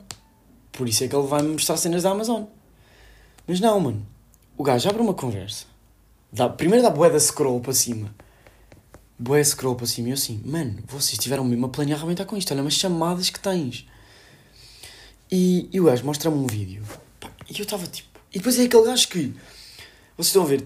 Por 0.72 0.90
isso 0.90 1.04
é 1.04 1.08
que 1.08 1.16
ele 1.16 1.28
vai 1.28 1.42
me 1.42 1.50
mostrar 1.50 1.78
cenas 1.78 2.04
da 2.04 2.12
Amazon. 2.12 2.44
Mas 3.48 3.60
não, 3.60 3.80
mano. 3.80 4.06
O 4.58 4.64
gajo 4.64 4.90
abre 4.90 5.04
uma 5.04 5.14
conversa. 5.14 5.66
Dá, 6.34 6.50
primeiro 6.50 6.84
dá 6.84 6.90
bué 6.90 7.12
da 7.12 7.20
scroll 7.20 7.62
para 7.62 7.74
cima. 7.74 8.14
Bué 9.18 9.44
scroll 9.44 9.76
para 9.76 9.86
cima. 9.86 10.08
E 10.08 10.12
eu 10.12 10.16
assim, 10.16 10.42
mano, 10.44 10.80
vocês 10.88 11.20
tiveram 11.20 11.46
mesmo 11.46 11.68
a 11.68 11.70
planear 11.70 12.00
arrebentar 12.00 12.26
com 12.26 12.36
isto. 12.36 12.52
Olha 12.52 12.64
umas 12.64 12.74
chamadas 12.74 13.30
que 13.30 13.40
tens. 13.40 13.88
E, 15.32 15.70
e 15.72 15.80
o 15.80 15.84
gajo 15.84 16.04
mostra-me 16.04 16.38
um 16.38 16.48
vídeo. 16.48 16.82
E 17.48 17.60
eu 17.60 17.64
estava 17.64 17.86
tipo. 17.86 18.20
E 18.34 18.40
depois 18.40 18.58
é 18.58 18.64
aquele 18.64 18.84
gajo 18.84 19.08
que. 19.10 19.36
Vocês 20.18 20.28
estão 20.28 20.42
a 20.42 20.46
ver 20.48 20.66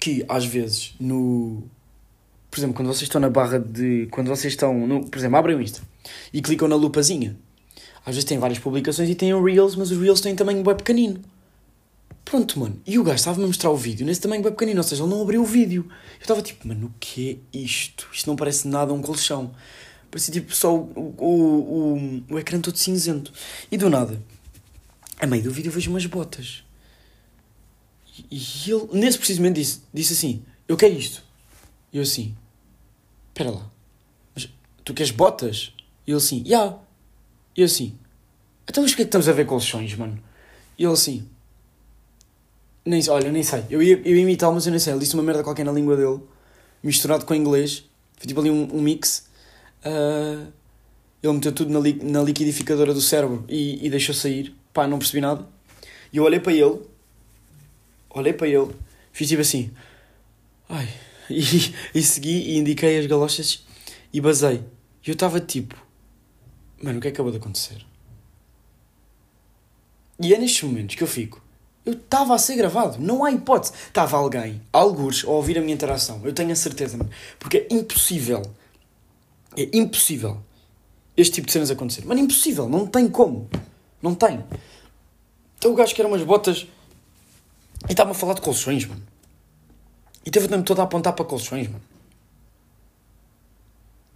que 0.00 0.24
às 0.28 0.44
vezes 0.44 0.96
no. 0.98 1.62
Por 2.50 2.58
exemplo, 2.58 2.74
quando 2.74 2.88
vocês 2.88 3.02
estão 3.02 3.20
na 3.20 3.30
barra 3.30 3.60
de. 3.60 4.08
Quando 4.10 4.26
vocês 4.26 4.52
estão. 4.52 4.74
No, 4.88 5.06
por 5.06 5.18
exemplo, 5.18 5.36
abrem 5.36 5.56
o 5.56 5.62
Insta 5.62 5.82
e 6.32 6.42
clicam 6.42 6.66
na 6.66 6.74
lupazinha. 6.74 7.36
Às 8.04 8.16
vezes 8.16 8.24
tem 8.24 8.38
várias 8.38 8.58
publicações 8.58 9.08
e 9.08 9.14
tem 9.14 9.32
o 9.32 9.44
Reels, 9.44 9.76
mas 9.76 9.92
os 9.92 9.98
Reels 9.98 10.20
têm 10.20 10.34
tamanho 10.34 10.64
bem 10.64 10.74
pequenino. 10.74 11.22
Pronto, 12.28 12.60
mano. 12.60 12.78
E 12.86 12.98
o 12.98 13.02
gajo 13.02 13.16
estava-me 13.16 13.44
a 13.44 13.46
mostrar 13.46 13.70
o 13.70 13.76
vídeo 13.76 14.04
nesse 14.04 14.20
tamanho 14.20 14.42
bem 14.42 14.52
pequenino, 14.52 14.78
ou 14.78 14.84
seja, 14.84 15.02
ele 15.02 15.10
não 15.10 15.22
abriu 15.22 15.40
o 15.40 15.46
vídeo. 15.46 15.86
Eu 15.88 16.20
estava 16.20 16.42
tipo, 16.42 16.68
mano, 16.68 16.88
o 16.88 16.94
que 17.00 17.40
é 17.54 17.58
isto? 17.58 18.06
Isto 18.12 18.26
não 18.26 18.36
parece 18.36 18.68
nada 18.68 18.92
um 18.92 19.00
colchão. 19.00 19.54
Parecia 20.10 20.34
tipo 20.34 20.54
só 20.54 20.76
o, 20.76 21.14
o, 21.16 22.24
o, 22.28 22.34
o 22.34 22.38
ecrã 22.38 22.60
todo 22.60 22.76
cinzento. 22.76 23.32
E 23.72 23.78
do 23.78 23.88
nada, 23.88 24.22
a 25.18 25.26
meio 25.26 25.42
do 25.42 25.50
vídeo, 25.50 25.72
vejo 25.72 25.90
umas 25.90 26.04
botas. 26.04 26.64
E, 28.30 28.36
e 28.36 28.70
ele, 28.70 28.88
nesse 28.92 29.16
precisamente, 29.16 29.54
disse, 29.54 29.80
disse 29.94 30.12
assim: 30.12 30.44
Eu 30.68 30.76
quero 30.76 30.92
isto. 30.92 31.24
E 31.90 31.96
eu 31.96 32.02
assim: 32.02 32.36
Espera 33.28 33.52
lá, 33.52 33.70
mas 34.34 34.50
tu 34.84 34.92
queres 34.92 35.12
botas? 35.12 35.72
E 36.06 36.10
ele 36.10 36.18
assim: 36.18 36.42
Ya. 36.44 36.58
Yeah. 36.58 36.78
E 37.56 37.62
eu 37.62 37.64
assim: 37.64 37.98
Então, 38.68 38.82
mas 38.82 38.92
porquê 38.92 39.02
é 39.02 39.04
que 39.06 39.08
estamos 39.08 39.30
a 39.30 39.32
ver 39.32 39.46
colchões, 39.46 39.94
mano? 39.94 40.22
E 40.76 40.84
ele 40.84 40.92
assim: 40.92 41.26
nem, 42.88 43.08
Olha, 43.08 43.30
nem 43.30 43.42
sei. 43.42 43.64
Eu 43.70 43.82
ia, 43.82 44.00
eu 44.04 44.16
ia 44.16 44.22
imitá-lo, 44.22 44.54
mas 44.54 44.66
eu 44.66 44.70
nem 44.70 44.80
sei. 44.80 44.92
Ele 44.92 45.00
disse 45.00 45.14
uma 45.14 45.22
merda 45.22 45.42
qualquer 45.42 45.64
na 45.64 45.72
língua 45.72 45.96
dele, 45.96 46.20
misturado 46.82 47.24
com 47.24 47.34
inglês. 47.34 47.84
Foi 48.16 48.26
tipo 48.26 48.40
ali 48.40 48.50
um, 48.50 48.76
um 48.76 48.80
mix. 48.80 49.28
Uh, 49.84 50.50
ele 51.22 51.32
meteu 51.32 51.52
tudo 51.52 51.70
na, 51.70 51.80
li, 51.80 52.00
na 52.02 52.22
liquidificadora 52.22 52.94
do 52.94 53.00
cérebro 53.00 53.44
e, 53.48 53.84
e 53.84 53.90
deixou 53.90 54.14
sair. 54.14 54.54
Pá, 54.72 54.86
não 54.86 54.98
percebi 54.98 55.20
nada. 55.20 55.46
E 56.12 56.16
eu 56.16 56.24
olhei 56.24 56.40
para 56.40 56.52
ele, 56.52 56.80
olhei 58.10 58.32
para 58.32 58.48
ele, 58.48 58.74
fiz 59.12 59.28
tipo 59.28 59.42
assim, 59.42 59.70
ai, 60.68 60.88
e, 61.28 61.74
e 61.94 62.02
segui 62.02 62.52
e 62.52 62.58
indiquei 62.58 62.98
as 62.98 63.06
galochas 63.06 63.64
e 64.12 64.20
basei. 64.20 64.62
E 65.04 65.10
eu 65.10 65.12
estava 65.12 65.40
tipo, 65.40 65.74
mano, 66.82 66.98
o 66.98 67.02
que 67.02 67.08
é 67.08 67.10
que 67.10 67.16
acabou 67.16 67.32
de 67.32 67.38
acontecer? 67.38 67.84
E 70.20 70.34
é 70.34 70.38
nestes 70.38 70.62
momentos 70.62 70.96
que 70.96 71.02
eu 71.02 71.06
fico, 71.06 71.42
eu 71.88 71.94
estava 71.94 72.34
a 72.34 72.38
ser 72.38 72.56
gravado, 72.56 72.98
não 72.98 73.24
há 73.24 73.32
hipótese. 73.32 73.72
Estava 73.86 74.16
alguém, 74.16 74.60
algures, 74.72 75.24
a 75.24 75.30
ouvir 75.30 75.56
a 75.58 75.60
minha 75.60 75.74
interação, 75.74 76.20
eu 76.24 76.32
tenho 76.32 76.52
a 76.52 76.56
certeza, 76.56 76.96
mano, 76.96 77.10
porque 77.38 77.66
é 77.70 77.74
impossível 77.74 78.42
é 79.56 79.76
impossível 79.76 80.38
este 81.16 81.34
tipo 81.34 81.46
de 81.46 81.52
cenas 81.52 81.70
acontecer. 81.70 82.04
Mano, 82.04 82.20
impossível, 82.20 82.68
não 82.68 82.86
tem 82.86 83.08
como. 83.08 83.48
Não 84.00 84.14
tem. 84.14 84.44
Então 85.58 85.72
o 85.72 85.74
gajo 85.74 85.94
que 85.94 86.00
era 86.00 86.08
umas 86.08 86.22
botas 86.22 86.68
e 87.88 87.92
estava 87.92 88.12
a 88.12 88.14
falar 88.14 88.34
de 88.34 88.40
colchões, 88.40 88.86
mano. 88.86 89.02
E 90.24 90.30
teve 90.30 90.46
o 90.46 90.48
tempo 90.48 90.62
todo 90.62 90.80
a 90.80 90.84
apontar 90.84 91.12
para 91.14 91.24
colchões, 91.24 91.66
mano. 91.66 91.82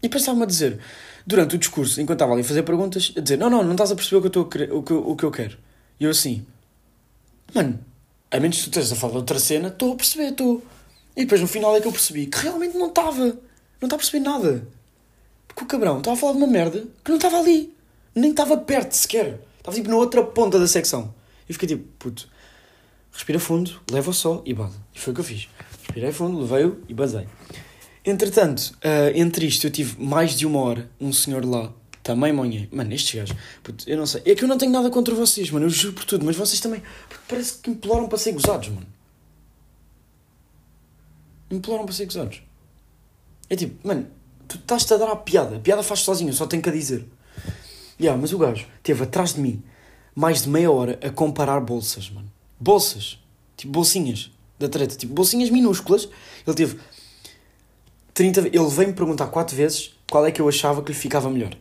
E 0.00 0.08
pensava-me 0.08 0.44
a 0.44 0.46
dizer, 0.46 0.78
durante 1.26 1.56
o 1.56 1.58
discurso, 1.58 2.00
enquanto 2.00 2.18
estava 2.18 2.32
ali 2.32 2.42
a 2.42 2.44
fazer 2.44 2.62
perguntas, 2.62 3.12
a 3.16 3.20
dizer: 3.20 3.36
Não, 3.36 3.48
não, 3.48 3.64
não 3.64 3.72
estás 3.72 3.90
a 3.90 3.96
perceber 3.96 4.16
o 4.16 4.20
que 4.20 4.26
eu, 4.38 4.42
estou 4.42 4.78
o 4.78 4.82
que, 4.82 4.92
o 4.92 5.16
que 5.16 5.24
eu 5.24 5.30
quero. 5.30 5.58
E 5.98 6.04
eu 6.04 6.10
assim, 6.10 6.46
mano, 7.54 7.78
a 8.30 8.40
menos 8.40 8.58
que 8.58 8.64
tu 8.64 8.68
estejas 8.68 8.92
a 8.92 8.96
falar 8.96 9.12
de 9.12 9.18
outra 9.18 9.38
cena, 9.38 9.68
estou 9.68 9.92
a 9.92 9.96
perceber, 9.96 10.28
estou. 10.28 10.62
E 11.16 11.22
depois 11.22 11.40
no 11.40 11.46
final 11.46 11.76
é 11.76 11.80
que 11.80 11.86
eu 11.86 11.92
percebi 11.92 12.26
que 12.26 12.38
realmente 12.38 12.76
não 12.76 12.88
estava. 12.88 13.26
Não 13.26 13.86
estava 13.86 13.94
a 13.94 13.98
perceber 13.98 14.20
nada. 14.20 14.68
Porque 15.46 15.64
o 15.64 15.66
cabrão 15.66 15.98
estava 15.98 16.16
a 16.16 16.18
falar 16.18 16.32
de 16.32 16.38
uma 16.38 16.46
merda 16.46 16.86
que 17.04 17.10
não 17.10 17.16
estava 17.16 17.38
ali. 17.38 17.74
Nem 18.14 18.30
estava 18.30 18.56
perto 18.56 18.92
sequer. 18.92 19.40
Estava 19.58 19.76
tipo 19.76 19.90
na 19.90 19.96
outra 19.96 20.24
ponta 20.24 20.58
da 20.58 20.66
secção. 20.66 21.14
E 21.48 21.52
fiquei 21.52 21.68
tipo, 21.68 21.84
puto, 21.98 22.28
respira 23.12 23.38
fundo, 23.38 23.80
leva 23.90 24.12
só 24.12 24.42
e 24.46 24.54
base. 24.54 24.76
E 24.94 24.98
foi 24.98 25.12
o 25.12 25.14
que 25.14 25.20
eu 25.20 25.24
fiz. 25.24 25.48
Respirei 25.82 26.12
fundo, 26.12 26.40
levei-o 26.40 26.82
e 26.88 26.94
basei. 26.94 27.26
Entretanto, 28.04 28.74
uh, 28.78 29.14
entre 29.14 29.46
isto, 29.46 29.66
eu 29.66 29.70
tive 29.70 30.02
mais 30.02 30.36
de 30.36 30.46
uma 30.46 30.60
hora 30.60 30.90
um 31.00 31.12
senhor 31.12 31.44
lá, 31.44 31.72
também 32.02 32.32
manhã. 32.32 32.66
Mano, 32.70 32.92
estes 32.92 33.14
gajos, 33.14 33.36
puto, 33.62 33.88
eu 33.88 33.96
não 33.96 34.06
sei. 34.06 34.22
É 34.24 34.34
que 34.34 34.44
eu 34.44 34.48
não 34.48 34.58
tenho 34.58 34.72
nada 34.72 34.90
contra 34.90 35.14
vocês, 35.14 35.50
mano, 35.50 35.66
eu 35.66 35.70
juro 35.70 35.94
por 35.94 36.04
tudo, 36.04 36.24
mas 36.24 36.36
vocês 36.36 36.60
também, 36.60 36.82
puto, 37.08 37.20
parece 37.28 37.58
que 37.58 37.70
imploram 37.70 38.08
para 38.08 38.18
ser 38.18 38.32
gozados, 38.32 38.68
mano. 38.68 38.86
Imploram 41.50 41.84
para 41.84 41.94
ser 41.94 42.06
gozados. 42.06 42.42
É 43.48 43.56
tipo, 43.56 43.86
mano, 43.86 44.06
tu 44.48 44.56
estás-te 44.56 44.94
a 44.94 44.96
dar 44.96 45.10
a 45.10 45.16
piada. 45.16 45.56
A 45.56 45.60
piada 45.60 45.82
faz 45.82 46.00
sozinho, 46.00 46.32
só 46.32 46.46
tenho 46.46 46.62
que 46.62 46.68
a 46.68 46.72
dizer. 46.72 47.06
Yeah, 48.00 48.20
mas 48.20 48.32
o 48.32 48.38
gajo 48.38 48.66
esteve 48.78 49.04
atrás 49.04 49.34
de 49.34 49.40
mim 49.40 49.62
mais 50.14 50.42
de 50.42 50.48
meia 50.48 50.70
hora 50.70 50.98
a 51.02 51.10
comparar 51.10 51.60
bolsas, 51.60 52.10
mano. 52.10 52.30
Bolsas. 52.58 53.18
Tipo 53.56 53.72
bolsinhas 53.72 54.30
da 54.58 54.68
treta. 54.68 54.96
Tipo 54.96 55.14
bolsinhas 55.14 55.50
minúsculas. 55.50 56.08
Ele 56.46 56.56
teve 56.56 56.78
30 58.14 58.48
Ele 58.48 58.68
veio-me 58.68 58.94
perguntar 58.94 59.28
quatro 59.28 59.56
vezes 59.56 59.94
qual 60.10 60.26
é 60.26 60.30
que 60.30 60.40
eu 60.40 60.48
achava 60.48 60.82
que 60.82 60.92
lhe 60.92 60.98
ficava 60.98 61.30
melhor. 61.30 61.56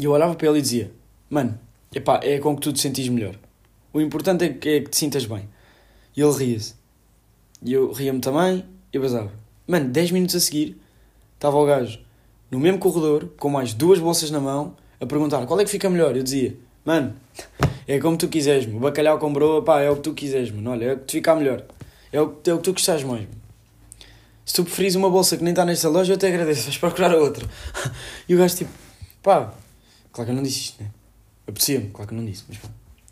E 0.00 0.04
eu 0.04 0.12
olhava 0.12 0.34
para 0.34 0.48
ele 0.48 0.58
e 0.58 0.62
dizia: 0.62 0.90
Mano, 1.28 1.58
epá, 1.94 2.20
é 2.22 2.38
com 2.38 2.56
que 2.56 2.62
tu 2.62 2.72
te 2.72 2.80
sentis 2.80 3.08
melhor. 3.08 3.34
O 3.92 4.00
importante 4.00 4.44
é 4.44 4.48
que, 4.48 4.68
é 4.68 4.80
que 4.80 4.88
te 4.88 4.96
sintas 4.96 5.26
bem. 5.26 5.46
E 6.16 6.22
ele 6.22 6.32
ria-se. 6.32 6.74
E 7.62 7.72
eu 7.74 7.92
ria-me 7.92 8.20
também 8.20 8.64
e 8.90 8.98
basava. 8.98 9.30
Mano, 9.66 9.90
10 9.90 10.12
minutos 10.12 10.34
a 10.34 10.40
seguir 10.40 10.80
estava 11.34 11.56
o 11.56 11.66
gajo 11.66 11.98
no 12.50 12.58
mesmo 12.58 12.78
corredor, 12.78 13.28
com 13.38 13.48
mais 13.50 13.74
duas 13.74 13.98
bolsas 13.98 14.30
na 14.30 14.40
mão, 14.40 14.74
a 14.98 15.06
perguntar 15.06 15.46
qual 15.46 15.60
é 15.60 15.64
que 15.64 15.70
fica 15.70 15.88
melhor. 15.88 16.16
Eu 16.16 16.22
dizia, 16.22 16.56
mano, 16.84 17.14
é 17.86 17.98
como 18.00 18.16
tu 18.16 18.26
quiseres, 18.26 18.66
o 18.66 18.78
bacalhau 18.78 19.18
com 19.18 19.32
broa, 19.32 19.62
pá, 19.62 19.80
é 19.82 19.90
o 19.90 19.96
que 19.96 20.02
tu 20.02 20.14
quiseres, 20.14 20.50
mano, 20.50 20.70
olha, 20.70 20.84
é 20.86 20.92
o 20.94 20.98
que 20.98 21.04
te 21.04 21.12
fica 21.18 21.34
melhor. 21.36 21.64
É 22.10 22.20
o, 22.20 22.34
é 22.44 22.54
o 22.54 22.56
que 22.56 22.64
tu 22.64 22.72
gostas 22.72 23.04
mais. 23.04 23.28
Se 24.44 24.54
tu 24.54 24.64
preferis 24.64 24.96
uma 24.96 25.10
bolsa 25.10 25.36
que 25.36 25.44
nem 25.44 25.52
está 25.52 25.64
nesta 25.64 25.88
loja, 25.88 26.14
eu 26.14 26.18
te 26.18 26.26
agradeço, 26.26 26.64
vais 26.64 26.78
procurar 26.78 27.14
outra. 27.14 27.46
e 28.28 28.34
o 28.34 28.38
gajo 28.38 28.56
tipo, 28.56 28.70
pá, 29.22 29.54
claro 30.12 30.26
que 30.26 30.32
eu 30.32 30.36
não 30.36 30.42
disse 30.42 30.60
isto, 30.60 30.82
né? 30.82 30.90
Apetecia-me, 31.46 31.90
claro 31.90 32.08
que 32.08 32.14
eu 32.14 32.18
não 32.18 32.26
disse, 32.26 32.44
mas 32.48 32.58
pá, 32.58 32.68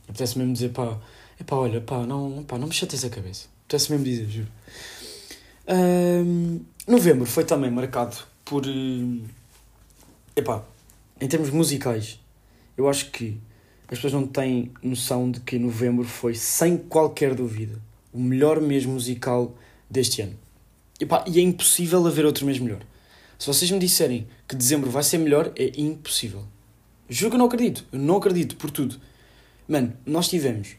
apetece 0.09 0.39
mesmo 0.39 0.53
dizer, 0.53 0.71
pá, 0.71 0.99
é 1.39 1.45
pá, 1.45 1.57
olha, 1.57 1.81
pá, 1.81 2.07
não, 2.07 2.45
pá, 2.45 2.59
não 2.59 2.69
me 2.69 2.75
chateis 2.75 3.05
a 3.05 3.11
cabeça. 3.11 3.47
Apetece 3.65 3.91
mesmo 3.91 4.05
dizer, 4.05 4.29
juro. 4.29 4.49
Um, 5.69 6.61
Novembro 6.87 7.27
foi 7.27 7.45
também 7.45 7.71
marcado 7.71 8.17
por. 8.45 8.65
Uh, 8.67 9.21
epá, 10.35 10.65
em 11.21 11.29
termos 11.29 11.51
musicais, 11.51 12.19
eu 12.77 12.89
acho 12.89 13.11
que 13.11 13.39
as 13.91 13.99
pessoas 13.99 14.13
não 14.15 14.27
têm 14.27 14.73
noção 14.83 15.31
de 15.31 15.41
que 15.41 15.59
novembro 15.59 16.05
foi, 16.05 16.35
sem 16.35 16.77
qualquer 16.77 17.35
dúvida, 17.35 17.81
o 18.13 18.19
melhor 18.19 18.61
mês 18.61 18.87
musical 18.87 19.55
deste 19.91 20.23
ano. 20.23 20.37
Epá, 21.01 21.25
e 21.27 21.39
é 21.39 21.43
impossível 21.43 22.07
haver 22.07 22.25
outro 22.25 22.47
mês 22.47 22.59
melhor. 22.59 22.81
Se 23.39 23.47
vocês 23.47 23.71
me 23.71 23.79
disserem 23.79 24.27
que 24.49 24.57
dezembro 24.57 24.91
vai 24.91 25.03
ser 25.03 25.19
melhor, 25.19 25.53
é 25.57 25.81
impossível. 25.81 26.45
Juro 27.09 27.33
que 27.33 27.37
não 27.39 27.47
acredito. 27.47 27.85
Eu 27.91 27.99
não 27.99 28.17
acredito 28.17 28.57
por 28.57 28.71
tudo. 28.71 29.01
Mano, 29.67 29.97
nós 30.05 30.29
tivemos 30.29 30.77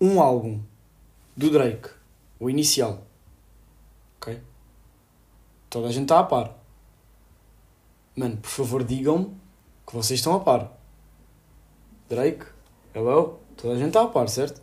um 0.00 0.20
álbum 0.20 0.60
do 1.36 1.50
Drake, 1.50 1.88
o 2.38 2.50
inicial, 2.50 3.06
ok? 4.16 4.40
Toda 5.70 5.88
a 5.88 5.92
gente 5.92 6.04
está 6.04 6.20
a 6.20 6.24
par. 6.24 6.58
Mano, 8.14 8.36
por 8.36 8.50
favor, 8.50 8.84
digam-me 8.84 9.34
que 9.86 9.94
vocês 9.94 10.20
estão 10.20 10.34
a 10.34 10.40
par. 10.40 10.76
Drake, 12.08 12.44
hello? 12.94 13.38
Toda 13.56 13.74
a 13.74 13.78
gente 13.78 13.88
está 13.88 14.02
a 14.02 14.08
par, 14.08 14.28
certo? 14.28 14.60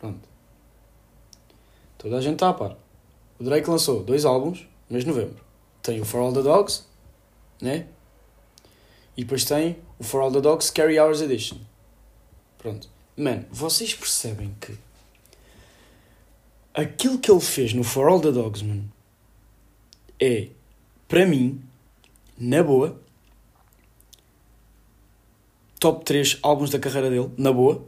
Pronto. 0.00 0.28
Toda 1.96 2.16
a 2.16 2.20
gente 2.20 2.34
está 2.34 2.48
a 2.48 2.54
par. 2.54 2.76
O 3.38 3.44
Drake 3.44 3.68
lançou 3.70 4.02
dois 4.02 4.24
álbuns 4.24 4.66
mês 4.90 5.04
de 5.04 5.10
novembro. 5.10 5.44
Tem 5.82 6.00
o 6.00 6.04
For 6.04 6.20
All 6.20 6.32
the 6.32 6.42
Dogs, 6.42 6.84
né? 7.60 7.86
E 9.18 9.24
depois 9.24 9.44
tem 9.44 9.76
o 9.98 10.04
For 10.04 10.20
All 10.20 10.30
the 10.30 10.40
Dogs 10.40 10.70
Carry 10.70 10.96
Hours 10.96 11.20
Edition. 11.20 11.58
Pronto. 12.56 12.88
Mano, 13.16 13.46
vocês 13.50 13.92
percebem 13.92 14.54
que 14.60 14.78
aquilo 16.72 17.18
que 17.18 17.28
ele 17.28 17.40
fez 17.40 17.74
no 17.74 17.82
For 17.82 18.06
All 18.06 18.20
the 18.20 18.30
Dogs, 18.30 18.64
mano, 18.64 18.88
é, 20.20 20.50
para 21.08 21.26
mim, 21.26 21.60
na 22.38 22.62
boa. 22.62 22.96
Top 25.80 26.04
3 26.04 26.38
álbuns 26.40 26.70
da 26.70 26.78
carreira 26.78 27.10
dele, 27.10 27.28
na 27.36 27.52
boa. 27.52 27.84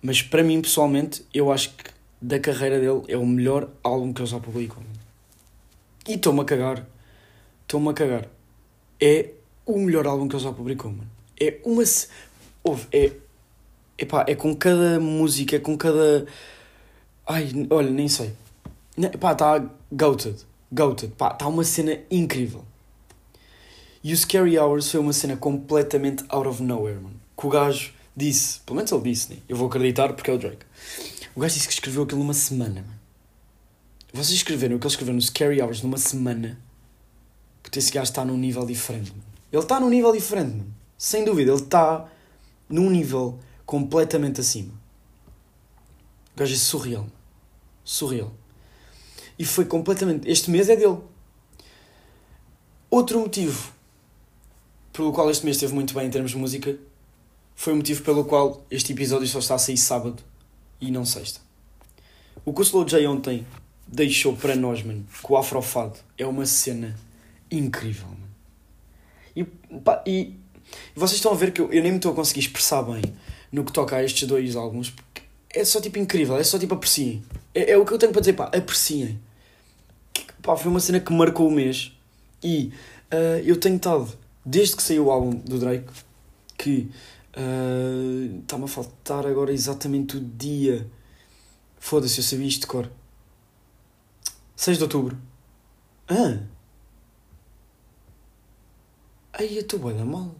Mas 0.00 0.22
para 0.22 0.44
mim, 0.44 0.62
pessoalmente, 0.62 1.26
eu 1.34 1.50
acho 1.50 1.70
que 1.70 1.90
da 2.22 2.38
carreira 2.38 2.78
dele 2.78 3.02
é 3.08 3.16
o 3.16 3.26
melhor 3.26 3.68
álbum 3.82 4.12
que 4.12 4.20
ele 4.20 4.30
já 4.30 4.38
publicou. 4.38 4.84
E 6.06 6.14
estou-me 6.14 6.40
a 6.42 6.44
cagar. 6.44 6.86
Estou-me 7.62 7.88
a 7.88 7.92
cagar. 7.92 8.28
É 9.00 9.37
o 9.68 9.78
melhor 9.78 10.06
álbum 10.06 10.26
que 10.26 10.34
ele 10.34 10.42
já 10.42 10.52
publicou, 10.52 10.90
mano. 10.90 11.10
É 11.38 11.58
uma. 11.64 11.82
Ouve, 12.64 12.86
é. 12.90 13.12
Epá, 13.98 14.24
é 14.28 14.34
com 14.34 14.54
cada 14.56 14.98
música, 14.98 15.56
é 15.56 15.58
com 15.58 15.76
cada. 15.76 16.26
Ai, 17.26 17.50
olha, 17.70 17.90
nem 17.90 18.08
sei. 18.08 18.32
Pá, 19.20 19.32
está 19.32 19.64
goated. 19.92 20.46
Goated. 20.72 21.12
Pá, 21.16 21.32
está 21.32 21.46
uma 21.46 21.64
cena 21.64 21.98
incrível. 22.10 22.64
E 24.02 24.12
o 24.12 24.16
Scary 24.16 24.58
Hours 24.58 24.90
foi 24.90 25.00
uma 25.00 25.12
cena 25.12 25.36
completamente 25.36 26.24
out 26.28 26.48
of 26.48 26.62
nowhere, 26.62 27.00
mano. 27.00 27.20
Que 27.36 27.46
o 27.46 27.50
gajo 27.50 27.92
disse, 28.16 28.60
pelo 28.60 28.76
menos 28.76 28.90
ele 28.90 29.02
disse, 29.02 29.34
né? 29.34 29.38
Eu 29.48 29.56
vou 29.56 29.68
acreditar 29.68 30.12
porque 30.12 30.30
é 30.30 30.34
o 30.34 30.38
Drake. 30.38 30.64
O 31.34 31.40
gajo 31.40 31.54
disse 31.54 31.68
que 31.68 31.74
escreveu 31.74 32.04
aquilo 32.04 32.20
numa 32.20 32.34
semana, 32.34 32.80
mano. 32.80 32.98
Vocês 34.12 34.38
escreveram 34.38 34.76
o 34.76 34.78
que 34.78 34.86
ele 34.86 34.92
escreveu 34.92 35.14
no 35.14 35.20
Scary 35.20 35.60
Hours 35.60 35.82
numa 35.82 35.98
semana. 35.98 36.58
Porque 37.62 37.78
esse 37.78 37.92
gajo 37.92 38.10
está 38.10 38.24
num 38.24 38.38
nível 38.38 38.64
diferente, 38.64 39.10
mano. 39.10 39.37
Ele 39.52 39.62
está 39.62 39.80
num 39.80 39.88
nível 39.88 40.12
diferente, 40.12 40.56
mano. 40.56 40.74
Sem 40.96 41.24
dúvida, 41.24 41.52
ele 41.52 41.62
está 41.62 42.08
num 42.68 42.90
nível 42.90 43.38
completamente 43.64 44.40
acima. 44.40 44.72
O 46.34 46.38
gajo 46.38 46.54
é 46.54 46.56
surreal. 46.56 47.06
Surreal. 47.84 48.32
E 49.38 49.44
foi 49.44 49.64
completamente. 49.64 50.28
Este 50.28 50.50
mês 50.50 50.68
é 50.68 50.76
dele. 50.76 50.98
Outro 52.90 53.20
motivo 53.20 53.72
pelo 54.92 55.12
qual 55.12 55.30
este 55.30 55.44
mês 55.44 55.56
esteve 55.56 55.74
muito 55.74 55.94
bem 55.94 56.06
em 56.06 56.10
termos 56.10 56.32
de 56.32 56.36
música 56.36 56.76
foi 57.54 57.72
o 57.72 57.76
motivo 57.76 58.02
pelo 58.02 58.24
qual 58.24 58.64
este 58.70 58.92
episódio 58.92 59.28
só 59.28 59.38
está 59.38 59.54
a 59.54 59.58
sair 59.58 59.76
sábado 59.76 60.22
e 60.80 60.90
não 60.90 61.04
sexta. 61.04 61.40
O 62.44 62.52
que 62.52 62.60
o 62.60 62.62
Slow 62.62 62.84
J 62.84 63.06
ontem 63.06 63.46
deixou 63.86 64.36
para 64.36 64.56
nós, 64.56 64.82
mano, 64.82 65.04
com 65.22 65.34
o 65.34 65.36
Afrofado 65.36 65.98
é 66.16 66.26
uma 66.26 66.46
cena 66.46 66.96
incrível, 67.50 68.06
mano. 68.06 68.27
E, 69.38 69.44
pá, 69.78 70.02
e 70.04 70.34
vocês 70.94 71.18
estão 71.18 71.32
a 71.32 71.34
ver 71.36 71.52
que 71.52 71.60
eu, 71.60 71.72
eu 71.72 71.82
nem 71.82 71.92
me 71.92 71.98
estou 71.98 72.12
a 72.12 72.14
conseguir 72.14 72.40
expressar 72.40 72.82
bem 72.82 73.02
no 73.52 73.64
que 73.64 73.72
toca 73.72 73.96
a 73.96 74.04
estes 74.04 74.26
dois 74.26 74.56
álbuns, 74.56 74.90
porque 74.90 75.22
é 75.50 75.64
só 75.64 75.80
tipo 75.80 75.98
incrível, 75.98 76.36
é 76.36 76.42
só 76.42 76.58
tipo 76.58 76.74
apreciem. 76.74 77.22
É, 77.54 77.72
é 77.72 77.78
o 77.78 77.84
que 77.84 77.92
eu 77.92 77.98
tenho 77.98 78.12
para 78.12 78.20
dizer, 78.20 78.32
pá, 78.32 78.44
apreciem. 78.46 79.18
Pá, 80.42 80.56
foi 80.56 80.70
uma 80.70 80.80
cena 80.80 81.00
que 81.00 81.12
marcou 81.12 81.48
o 81.48 81.50
mês 81.50 81.92
e 82.42 82.72
uh, 83.12 83.38
eu 83.44 83.58
tenho 83.58 83.76
estado, 83.76 84.12
desde 84.44 84.76
que 84.76 84.82
saiu 84.82 85.06
o 85.06 85.10
álbum 85.10 85.30
do 85.30 85.58
Drake, 85.58 85.88
que 86.56 86.90
uh, 87.36 88.40
está-me 88.40 88.64
a 88.64 88.68
faltar 88.68 89.26
agora 89.26 89.52
exatamente 89.52 90.16
o 90.16 90.20
dia. 90.20 90.86
Foda-se, 91.78 92.18
eu 92.18 92.24
sabia 92.24 92.46
isto 92.46 92.62
de 92.62 92.66
cor. 92.66 92.90
6 94.56 94.78
de 94.78 94.82
outubro. 94.82 95.16
Ah! 96.08 96.38
Ai, 99.38 99.56
eu 99.56 99.60
estou 99.60 99.78
bem 99.78 99.94
mal. 100.04 100.34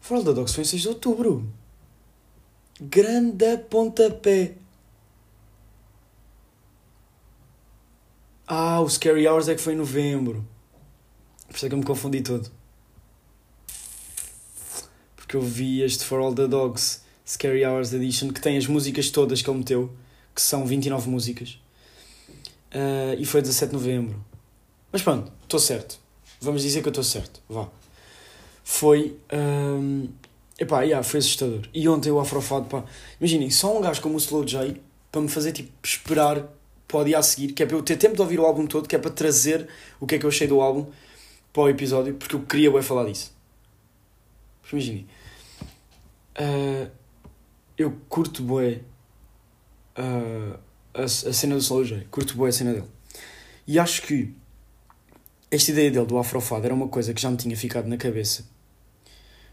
Foral 0.00 0.22
da 0.22 0.30
Dogs 0.30 0.54
foi 0.54 0.62
em 0.62 0.66
6 0.66 0.82
de 0.82 0.88
outubro. 0.88 1.52
Grande 2.80 3.58
pontapé. 3.68 4.54
Ah, 8.46 8.80
o 8.80 8.88
Scary 8.88 9.26
Hours 9.26 9.48
é 9.48 9.56
que 9.56 9.60
foi 9.60 9.72
em 9.72 9.76
novembro. 9.76 10.46
Por 11.48 11.56
isso 11.56 11.66
é 11.66 11.68
que 11.68 11.74
eu 11.74 11.78
me 11.78 11.84
confundi 11.84 12.20
todo. 12.20 12.48
Porque 15.16 15.36
eu 15.36 15.42
vi 15.42 15.82
este 15.82 16.04
For 16.04 16.20
All 16.20 16.34
the 16.34 16.46
Dogs 16.46 17.02
Scary 17.26 17.64
Hours 17.64 17.92
Edition 17.92 18.32
que 18.32 18.40
tem 18.40 18.56
as 18.56 18.68
músicas 18.68 19.10
todas 19.10 19.42
que 19.42 19.50
ele 19.50 19.58
meteu, 19.58 19.92
que 20.32 20.40
são 20.40 20.64
29 20.64 21.10
músicas. 21.10 21.60
Uh, 22.72 23.18
e 23.18 23.26
foi 23.26 23.42
17 23.42 23.70
de 23.70 23.76
novembro. 23.76 24.24
Mas 24.92 25.02
pronto, 25.02 25.32
estou 25.42 25.58
certo. 25.58 25.98
Vamos 26.40 26.62
dizer 26.62 26.80
que 26.80 26.88
eu 26.88 26.90
estou 26.90 27.04
certo. 27.04 27.40
Vá. 27.48 27.68
Foi. 28.64 29.16
Um, 29.32 30.08
epá, 30.58 30.82
yeah, 30.82 31.02
foi 31.02 31.20
assustador. 31.20 31.68
E 31.74 31.88
ontem 31.88 32.10
o 32.10 32.18
Afrofado, 32.18 32.66
pá. 32.66 32.84
Imaginem, 33.20 33.50
só 33.50 33.76
um 33.76 33.80
gajo 33.80 34.00
como 34.00 34.14
o 34.14 34.18
Slow 34.18 34.44
J 34.44 34.80
para 35.12 35.20
me 35.20 35.28
fazer 35.28 35.52
tipo 35.52 35.70
esperar 35.82 36.46
para 36.86 37.00
o 37.00 37.04
dia 37.04 37.18
a 37.18 37.22
seguir, 37.22 37.52
que 37.52 37.62
é 37.62 37.66
para 37.66 37.76
eu 37.76 37.82
ter 37.82 37.96
tempo 37.96 38.14
de 38.16 38.22
ouvir 38.22 38.40
o 38.40 38.46
álbum 38.46 38.66
todo, 38.66 38.88
que 38.88 38.96
é 38.96 38.98
para 38.98 39.10
trazer 39.10 39.68
o 40.00 40.06
que 40.06 40.16
é 40.16 40.18
que 40.18 40.24
eu 40.24 40.30
achei 40.30 40.46
do 40.46 40.60
álbum 40.60 40.86
para 41.52 41.62
o 41.62 41.68
episódio, 41.68 42.14
porque 42.14 42.34
eu 42.34 42.42
queria 42.42 42.70
bem 42.70 42.82
falar 42.82 43.04
disso. 43.04 43.32
Imaginem. 44.72 45.06
Uh, 46.38 46.90
eu 47.76 47.96
curto 48.08 48.42
bué 48.42 48.80
uh, 49.98 50.58
a, 50.94 51.02
a 51.02 51.08
cena 51.08 51.54
do 51.54 51.60
Slow 51.60 51.84
J, 51.84 52.06
curto 52.10 52.36
bué 52.36 52.48
a 52.48 52.52
cena 52.52 52.72
dele. 52.72 52.86
E 53.66 53.78
acho 53.78 54.02
que 54.02 54.34
esta 55.50 55.70
ideia 55.70 55.90
dele 55.90 56.06
do 56.06 56.18
Afrofado 56.18 56.64
era 56.64 56.74
uma 56.74 56.88
coisa 56.88 57.12
que 57.12 57.20
já 57.20 57.30
me 57.30 57.36
tinha 57.36 57.56
ficado 57.56 57.88
na 57.88 57.96
cabeça. 57.96 58.44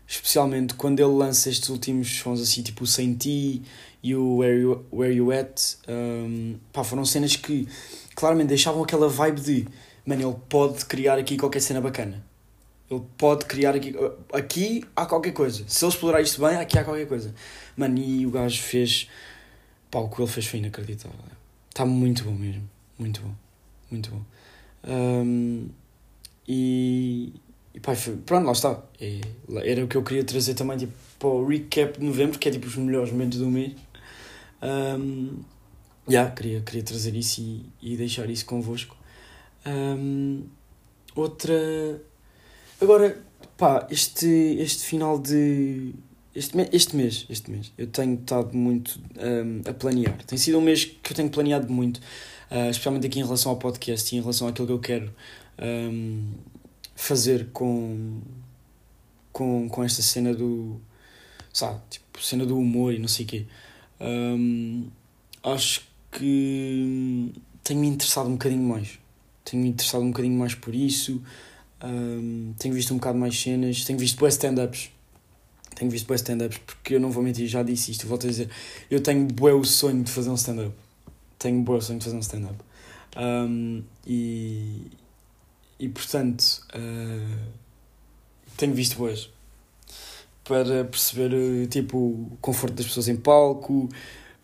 Especialmente 0.08 0.74
quando 0.76 1.00
ele 1.00 1.12
lança 1.12 1.50
estes 1.50 1.70
últimos 1.70 2.08
sons 2.08 2.40
assim, 2.40 2.62
tipo 2.62 2.84
o 2.84 2.88
Saint 2.88 3.18
T 3.22 3.62
e 4.02 4.16
o 4.16 4.38
Where 4.38 4.62
You, 4.62 4.86
Where 4.92 5.14
you 5.14 5.32
At, 5.32 5.76
um, 5.88 6.58
pá, 6.72 6.84
foram 6.84 7.04
cenas 7.04 7.36
que 7.36 7.68
claramente 8.16 8.48
deixavam 8.48 8.84
aquela 8.84 9.10
vibe 9.10 9.42
de 9.42 9.68
mano, 10.06 10.30
ele 10.30 10.38
pode 10.48 10.86
criar 10.86 11.18
aqui 11.18 11.38
qualquer 11.38 11.60
cena 11.60 11.82
bacana. 11.82 12.24
Ele 12.90 13.04
pode 13.18 13.46
criar 13.46 13.76
aqui. 13.76 13.94
Aqui 14.32 14.86
há 14.96 15.06
qualquer 15.06 15.34
coisa. 15.34 15.66
Se 15.68 15.84
ele 15.84 15.92
explorar 15.92 16.22
isto 16.22 16.40
bem, 16.40 16.56
aqui 16.56 16.80
há 16.80 16.86
qualquer 16.86 17.06
coisa. 17.06 17.36
Mano, 17.76 17.98
e 17.98 18.26
o 18.26 18.32
gajo 18.32 18.62
fez. 18.62 19.10
Pá, 19.92 20.00
o 20.00 20.10
que 20.10 20.22
ele 20.22 20.32
fez 20.32 20.46
foi 20.46 20.60
inacreditável. 20.60 21.20
Está 21.70 21.86
muito 21.86 22.24
bom 22.24 22.32
mesmo. 22.32 22.70
Muito 22.98 23.22
bom. 23.22 23.36
Muito 23.92 24.10
bom. 24.10 24.22
Um, 24.86 25.68
e. 26.48 27.34
E 27.74 27.80
pá, 27.80 27.94
foi, 27.94 28.16
pronto, 28.18 28.46
lá 28.46 28.54
está. 28.54 28.82
É, 29.00 29.22
era 29.64 29.86
o 29.86 29.88
que 29.88 29.96
eu 29.96 30.04
queria 30.04 30.24
trazer 30.24 30.56
também 30.56 30.78
tipo, 30.78 30.94
para 31.20 31.28
o 31.28 31.46
recap 31.46 32.00
de 32.00 32.06
novembro, 32.06 32.40
que 32.40 32.50
é 32.50 32.52
tipo 32.52 32.66
os 32.66 32.76
melhores 32.76 33.12
momentos 33.12 33.38
do 33.38 33.48
mês. 33.48 33.74
Um, 34.62 35.42
yeah, 36.10 36.32
queria, 36.32 36.62
queria 36.62 36.82
trazer 36.82 37.16
isso 37.16 37.42
e, 37.42 37.66
e 37.82 37.98
deixar 37.98 38.30
isso 38.30 38.46
convosco. 38.46 38.96
Um, 39.66 40.44
outra. 41.16 42.02
Agora, 42.82 43.22
pá, 43.58 43.88
este, 43.90 44.28
este 44.60 44.86
final 44.86 45.20
de. 45.20 45.94
Este, 46.36 46.56
este 46.72 46.96
mês, 46.96 47.26
este 47.30 47.50
mês, 47.50 47.74
eu 47.78 47.88
tenho 47.88 48.14
estado 48.14 48.56
muito 48.56 49.00
um, 49.18 49.70
a 49.70 49.74
planear. 49.74 50.24
Tem 50.26 50.38
sido 50.38 50.60
um 50.60 50.62
mês 50.62 50.86
que 50.86 51.12
eu 51.12 51.16
tenho 51.16 51.30
planeado 51.30 51.72
muito, 51.74 51.98
uh, 51.98 52.70
especialmente 52.70 53.08
aqui 53.08 53.20
em 53.20 53.24
relação 53.24 53.52
ao 53.52 53.58
podcast 53.58 54.14
e 54.14 54.20
em 54.20 54.22
relação 54.22 54.48
àquilo 54.48 54.68
que 54.68 54.74
eu 54.74 54.80
quero 54.80 55.12
um, 55.60 56.32
fazer 56.96 57.50
com, 57.54 58.20
com, 59.32 59.70
com 59.70 59.84
esta 59.84 60.02
cena 60.02 60.34
do. 60.34 60.80
Sabe, 61.54 61.80
tipo, 61.90 62.24
cena 62.24 62.46
do 62.46 62.58
humor 62.58 62.94
e 62.94 63.00
não 63.00 63.08
sei 63.08 63.26
o 63.26 63.28
quê. 63.28 63.46
Um, 64.00 64.88
acho 65.44 65.88
que 66.12 67.32
tenho-me 67.64 67.88
interessado 67.88 68.28
um 68.28 68.34
bocadinho 68.34 68.64
mais. 68.64 69.00
Tenho-me 69.44 69.70
interessado 69.70 70.02
um 70.02 70.12
bocadinho 70.12 70.38
mais 70.38 70.54
por 70.54 70.76
isso. 70.76 71.22
Um, 71.84 72.54
tenho 72.58 72.74
visto 72.74 72.94
um 72.94 72.98
bocado 72.98 73.18
mais 73.18 73.40
cenas. 73.40 73.84
Tenho 73.86 73.98
visto 73.98 74.18
boas 74.20 74.34
stand-ups. 74.34 74.92
Tenho 75.76 75.92
visto 75.92 76.08
boas 76.08 76.22
stand-ups 76.22 76.58
porque 76.60 76.96
eu 76.96 77.00
não 77.00 77.12
vou 77.12 77.24
mentir, 77.24 77.48
já 77.48 77.64
disse 77.64 77.92
isto. 77.92 78.08
Volto 78.08 78.28
a 78.28 78.30
dizer, 78.30 78.50
eu 78.90 79.02
tenho 79.02 79.26
bué 79.28 79.54
o 79.54 79.64
sonho 79.64 80.04
de 80.04 80.12
fazer 80.12 80.30
um 80.30 80.36
stand-up. 80.36 80.76
Tenho 81.40 81.62
bué 81.62 81.78
o 81.78 81.82
sonho 81.82 82.00
de 82.00 82.06
fazer 82.06 82.18
um 82.18 82.22
stand-up. 82.22 82.56
Um, 83.16 83.84
e, 84.06 84.88
e 85.80 85.88
portanto, 85.90 86.64
uh, 86.76 87.52
tenho 88.56 88.74
visto 88.74 88.98
boas 88.98 89.30
para 90.44 90.86
perceber 90.86 91.68
tipo, 91.68 91.98
o 91.98 92.38
conforto 92.42 92.74
das 92.74 92.86
pessoas 92.86 93.08
em 93.10 93.16
palco, 93.16 93.90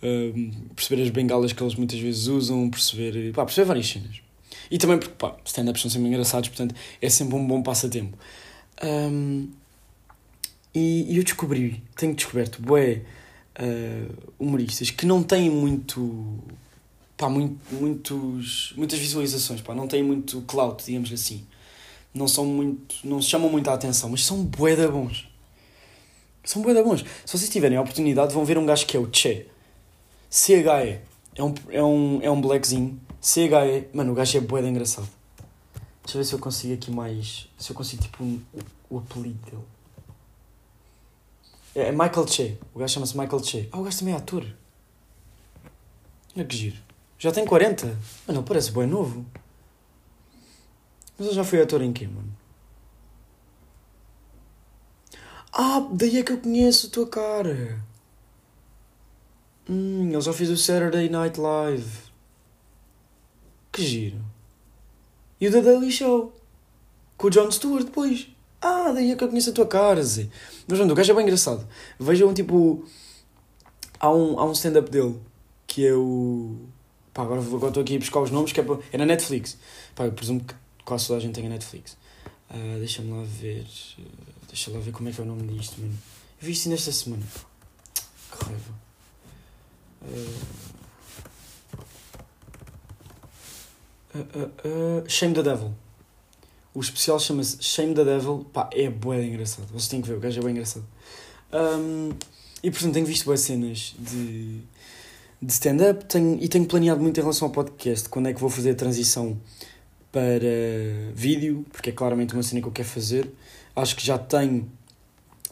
uh, 0.03 0.73
perceber 0.75 1.01
as 1.01 1.09
bengalas 1.09 1.53
que 1.53 1.63
eles 1.63 1.75
muitas 1.75 1.99
vezes 1.99 2.27
usam, 2.27 2.69
perceber, 2.69 3.31
pá, 3.33 3.45
perceber 3.45 3.65
várias 3.65 3.87
cenas. 3.87 4.21
E 4.69 4.77
também 4.77 4.97
porque, 4.97 5.13
pá, 5.15 5.35
stand-ups 5.45 5.81
são 5.81 5.89
sempre 5.89 6.09
engraçados, 6.09 6.49
portanto 6.49 6.75
é 7.01 7.09
sempre 7.09 7.35
um 7.35 7.47
bom 7.47 7.61
passatempo. 7.63 8.17
Um, 8.83 9.49
e, 10.73 11.13
e, 11.13 11.17
eu 11.17 11.23
descobri, 11.23 11.83
tenho 11.95 12.15
descoberto, 12.15 12.61
bué, 12.61 13.01
uh, 13.59 14.33
humoristas 14.39 14.89
que 14.89 15.05
não 15.05 15.21
têm 15.23 15.49
muito, 15.49 16.39
pá, 17.17 17.29
muito, 17.29 17.59
muitos, 17.73 18.73
muitas 18.75 18.99
visualizações, 18.99 19.61
pá, 19.61 19.73
não 19.73 19.87
têm 19.87 20.03
muito 20.03 20.41
clout, 20.41 20.83
digamos 20.85 21.11
assim. 21.11 21.45
Não 22.13 22.27
são 22.27 22.45
muito, 22.45 22.95
não 23.03 23.21
chamam 23.21 23.49
muito 23.49 23.69
a 23.69 23.73
atenção, 23.73 24.09
mas 24.09 24.25
são 24.25 24.43
bué 24.43 24.75
da 24.75 24.87
bons. 24.87 25.27
São 26.43 26.61
bué 26.61 26.73
da 26.73 26.83
bons. 26.83 27.03
Se 27.25 27.37
vocês 27.37 27.49
tiverem 27.49 27.77
a 27.77 27.81
oportunidade, 27.81 28.33
vão 28.33 28.45
ver 28.45 28.57
um 28.57 28.65
gajo 28.65 28.85
que 28.85 28.95
é 28.95 28.99
o 28.99 29.09
Che. 29.11 29.47
CHE. 30.29 30.99
É 31.35 31.43
um, 31.43 31.53
é 31.69 31.83
um, 31.83 32.19
é 32.21 32.29
um 32.29 32.39
blackzinho 32.39 32.99
CHE, 33.19 33.87
mano, 33.93 34.11
o 34.11 34.15
gajo 34.15 34.37
é 34.37 34.41
bué 34.41 34.61
engraçado. 34.67 35.07
Deixa 36.03 36.17
eu 36.17 36.21
ver 36.21 36.25
se 36.25 36.33
eu 36.33 36.39
consigo 36.39 36.73
aqui 36.73 36.91
mais. 36.91 37.47
Se 37.57 37.71
eu 37.71 37.75
consigo 37.75 38.03
tipo 38.03 38.23
um, 38.23 38.41
o, 38.89 38.95
o 38.95 38.97
apelido 38.99 39.39
dele. 39.49 39.63
É, 41.73 41.87
é 41.87 41.91
Michael 41.91 42.27
Che. 42.27 42.57
O 42.73 42.79
gajo 42.79 42.93
chama-se 42.93 43.17
Michael 43.17 43.43
Che. 43.43 43.69
Ah, 43.71 43.79
o 43.79 43.83
gajo 43.83 43.97
também 43.97 44.13
é 44.13 44.17
ator. 44.17 44.45
Olha 46.35 46.45
que 46.45 46.55
giro. 46.55 46.92
Já 47.23 47.31
tem 47.31 47.45
40? 47.45 47.85
Mano, 48.27 48.39
ele 48.41 48.45
parece 48.45 48.69
bem 48.73 48.85
novo. 48.85 49.25
Mas 51.17 51.27
ele 51.27 51.35
já 51.37 51.45
foi 51.45 51.61
ator 51.61 51.81
em 51.81 51.93
quê, 51.93 52.05
mano? 52.05 52.35
Ah, 55.53 55.87
daí 55.93 56.17
é 56.17 56.23
que 56.23 56.33
eu 56.33 56.37
conheço 56.37 56.87
a 56.87 56.89
tua 56.89 57.07
cara. 57.07 57.81
Hum, 59.69 60.09
ele 60.11 60.19
já 60.19 60.33
fez 60.33 60.49
o 60.49 60.57
Saturday 60.57 61.07
Night 61.07 61.39
Live. 61.39 62.11
Que 63.71 63.85
giro. 63.85 64.19
E 65.39 65.47
o 65.47 65.51
The 65.53 65.61
Daily 65.61 65.91
Show. 65.93 66.33
Com 67.15 67.27
o 67.27 67.29
Jon 67.29 67.49
Stewart 67.49 67.85
depois. 67.85 68.27
Ah, 68.61 68.91
daí 68.91 69.11
é 69.11 69.15
que 69.15 69.23
eu 69.23 69.29
conheço 69.29 69.51
a 69.51 69.53
tua 69.53 69.65
cara, 69.65 70.03
Zé. 70.03 70.27
Mas, 70.67 70.77
mano, 70.77 70.91
o 70.91 70.95
gajo 70.95 71.09
é 71.09 71.15
bem 71.15 71.23
engraçado. 71.23 71.65
Vejam, 71.97 72.33
tipo... 72.33 72.83
Há 73.97 74.13
um, 74.13 74.37
há 74.37 74.43
um 74.43 74.51
stand-up 74.51 74.91
dele. 74.91 75.17
Que 75.65 75.87
é 75.87 75.93
o... 75.93 76.67
Pá, 77.13 77.23
agora, 77.23 77.41
estou 77.41 77.81
aqui 77.81 77.95
a 77.95 77.99
buscar 77.99 78.21
os 78.21 78.31
nomes. 78.31 78.51
Que 78.51 78.61
é, 78.61 78.65
é 78.91 78.97
na 78.97 79.05
Netflix. 79.05 79.57
Pá, 79.95 80.05
eu 80.05 80.11
presumo 80.13 80.41
que 80.41 80.53
quase 80.83 81.07
toda 81.07 81.19
a 81.19 81.21
gente 81.21 81.35
tem 81.35 81.45
a 81.45 81.49
Netflix. 81.49 81.97
Uh, 82.49 82.79
Deixa-me 82.79 83.11
lá 83.11 83.23
ver... 83.23 83.65
Deixa 84.47 84.71
lá 84.71 84.79
ver 84.79 84.91
como 84.91 85.09
é 85.09 85.11
que 85.11 85.19
é 85.19 85.23
o 85.23 85.27
nome 85.27 85.47
disto, 85.47 85.79
mano. 85.79 85.97
Eu 86.41 86.45
vi 86.45 86.51
isto 86.51 86.69
nesta 86.69 86.91
semana. 86.91 87.23
Que 88.31 88.45
raiva. 88.45 88.83
Uh, 94.15 94.19
uh, 94.23 95.09
Shame 95.09 95.33
the 95.33 95.43
Devil. 95.43 95.73
O 96.73 96.81
especial 96.81 97.19
chama-se 97.19 97.61
Shame 97.61 97.93
the 97.93 98.03
Devil. 98.03 98.45
Pá, 98.51 98.69
é 98.73 98.89
bué 98.89 99.23
engraçado. 99.23 99.67
Vocês 99.67 99.87
têm 99.87 100.01
que 100.01 100.07
ver, 100.07 100.15
o 100.15 100.19
gajo 100.19 100.39
é 100.39 100.43
bem 100.43 100.51
engraçado. 100.51 100.85
Um, 101.51 102.09
e 102.63 102.71
portanto 102.71 102.93
tenho 102.93 103.05
visto 103.05 103.25
boas 103.25 103.41
cenas 103.41 103.93
de, 103.99 104.61
de 105.43 105.51
stand-up 105.51 106.05
tenho, 106.05 106.41
e 106.41 106.47
tenho 106.47 106.65
planeado 106.65 107.01
muito 107.01 107.19
em 107.19 107.21
relação 107.21 107.49
ao 107.49 107.53
podcast. 107.53 108.07
Quando 108.07 108.29
é 108.29 108.33
que 108.33 108.39
vou 108.39 108.49
fazer 108.49 108.71
a 108.71 108.75
transição 108.75 109.37
para 110.11 110.47
vídeo, 111.13 111.65
porque 111.71 111.89
é 111.89 111.93
claramente 111.93 112.33
uma 112.33 112.43
cena 112.43 112.61
que 112.61 112.67
eu 112.67 112.71
quero 112.71 112.87
fazer. 112.87 113.29
Acho 113.75 113.95
que 113.95 114.05
já 114.05 114.17
tenho 114.17 114.71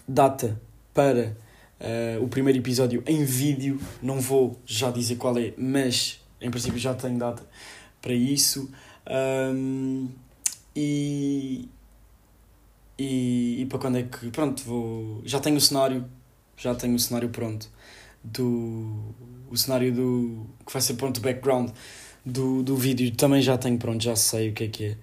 data 0.08 0.60
para 0.94 1.36
uh, 1.80 2.24
o 2.24 2.28
primeiro 2.30 2.60
episódio 2.60 3.04
em 3.06 3.26
vídeo. 3.26 3.82
Não 4.02 4.22
vou 4.22 4.58
já 4.66 4.90
dizer 4.92 5.18
qual 5.18 5.38
é, 5.38 5.54
mas 5.58 6.22
em 6.40 6.50
princípio 6.50 6.80
já 6.80 6.94
tenho 6.94 7.18
data 7.18 7.44
para 8.02 8.14
isso. 8.14 8.72
Um, 9.54 10.08
e, 10.74 11.68
e, 12.98 13.62
e 13.62 13.66
para 13.66 13.80
quando 13.80 13.98
é 13.98 14.04
que. 14.04 14.30
Pronto, 14.32 14.64
vou. 14.64 15.22
Já 15.26 15.40
tenho 15.40 15.58
o 15.58 15.62
cenário. 15.62 16.06
Já 16.56 16.74
tenho 16.76 16.96
o 16.96 17.00
cenário 17.00 17.30
pronto. 17.30 17.70
Do. 18.24 19.16
O 19.50 19.58
cenário 19.58 19.94
do. 19.94 20.46
Que 20.66 20.74
vai 20.74 20.82
ser 20.82 20.94
pronto 20.96 21.18
o 21.18 21.22
background 21.22 21.72
do, 22.26 22.64
do 22.64 22.76
vídeo 22.76 23.12
também 23.16 23.42
já 23.42 23.58
tenho 23.58 23.78
pronto, 23.78 24.04
já 24.04 24.16
sei 24.16 24.50
o 24.50 24.54
que 24.54 24.64
é 24.64 24.68
que 24.68 24.86
é. 24.86 24.98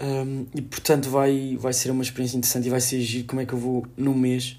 Um, 0.00 0.46
e 0.54 0.62
portanto 0.62 1.08
vai, 1.08 1.56
vai 1.58 1.72
ser 1.72 1.90
uma 1.90 2.02
experiência 2.02 2.36
interessante 2.36 2.66
e 2.66 2.70
vai 2.70 2.80
ser 2.80 3.00
giro 3.00 3.26
como 3.26 3.40
é 3.40 3.46
que 3.46 3.52
eu 3.52 3.58
vou 3.58 3.86
num 3.96 4.14
mês 4.14 4.56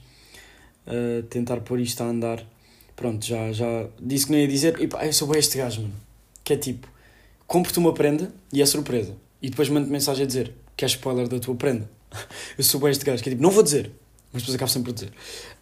uh, 0.87 1.23
tentar 1.23 1.57
pôr 1.61 1.79
isto 1.79 2.01
a 2.01 2.05
andar. 2.05 2.45
Pronto, 2.95 3.25
já, 3.25 3.51
já 3.51 3.87
disse 3.99 4.27
que 4.27 4.31
não 4.31 4.39
ia 4.39 4.47
dizer. 4.47 4.79
E 4.79 4.87
pá, 4.87 5.05
eu 5.05 5.13
sou 5.13 5.27
bem 5.27 5.39
este 5.39 5.57
gajo, 5.57 5.81
mano. 5.81 5.93
Que 6.43 6.53
é 6.53 6.57
tipo, 6.57 6.87
compro-te 7.47 7.79
uma 7.79 7.93
prenda 7.93 8.31
e 8.51 8.61
é 8.61 8.65
surpresa. 8.65 9.15
E 9.41 9.49
depois 9.49 9.67
mando 9.69 9.89
mensagem 9.89 10.23
a 10.23 10.27
dizer 10.27 10.53
que 10.77 10.85
é 10.85 10.87
spoiler 10.87 11.27
da 11.27 11.39
tua 11.39 11.55
prenda. 11.55 11.89
eu 12.57 12.63
sou 12.63 12.79
bem 12.79 12.91
este 12.91 13.03
gajo, 13.03 13.21
que 13.21 13.29
é 13.29 13.31
tipo, 13.31 13.41
não 13.41 13.49
vou 13.49 13.63
dizer, 13.63 13.91
mas 14.31 14.43
depois 14.43 14.55
acabo 14.55 14.71
sempre 14.71 14.93
por 14.93 14.99
dizer. 14.99 15.11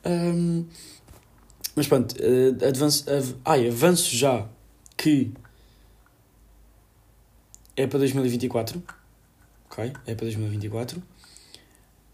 Um, 0.06 0.66
mas 1.76 1.88
pronto, 1.88 2.16
uh, 2.16 2.68
avanço, 2.68 3.06
uh, 3.10 3.40
ai, 3.46 3.68
avanço 3.68 4.16
já 4.16 4.48
que 4.98 5.32
é 7.76 7.88
para 7.88 8.00
2024. 8.00 8.82
Ok? 9.66 9.94
É 10.06 10.16
para 10.16 10.26
2024. 10.26 10.98
Uh, 10.98 11.04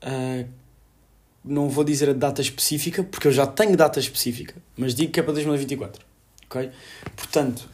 ah, 0.02 0.46
não 1.44 1.70
vou 1.70 1.84
dizer 1.84 2.10
a 2.10 2.14
data 2.14 2.42
específica, 2.42 3.04
porque 3.04 3.28
eu 3.28 3.32
já 3.32 3.48
tenho 3.48 3.76
data 3.76 4.00
específica, 4.00 4.56
mas 4.78 4.94
digo 4.94 5.12
que 5.12 5.20
é 5.20 5.24
para 5.24 5.34
2024. 5.34 6.06
Ok? 6.46 6.72
Portanto, 7.16 7.68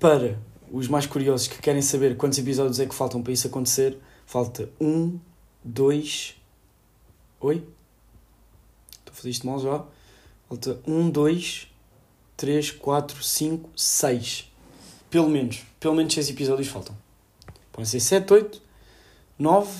para 0.00 0.38
os 0.70 0.88
mais 0.88 1.06
curiosos 1.06 1.46
que 1.46 1.58
querem 1.60 1.82
saber 1.82 2.16
quantos 2.16 2.38
episódios 2.38 2.80
é 2.80 2.86
que 2.86 2.94
faltam 2.94 3.22
para 3.22 3.32
isso 3.32 3.46
acontecer, 3.46 3.98
falta 4.26 4.68
um, 4.80 5.18
dois. 5.64 6.34
Oi? 7.40 7.56
Estou 8.90 9.12
a 9.12 9.14
fazer 9.14 9.30
isto 9.30 9.46
mal 9.46 9.58
já. 9.60 9.84
Falta 10.48 10.80
um, 10.86 11.10
dois, 11.10 11.68
três, 12.36 12.70
quatro, 12.70 13.22
cinco, 13.22 13.70
seis. 13.76 14.50
Pelo 15.10 15.28
menos. 15.28 15.62
Pelo 15.78 15.94
menos 15.94 16.14
seis 16.14 16.30
episódios 16.30 16.68
faltam. 16.68 16.96
Podem 17.78 17.88
ser 17.88 18.00
7, 18.00 18.32
8, 18.32 18.62
9, 19.38 19.70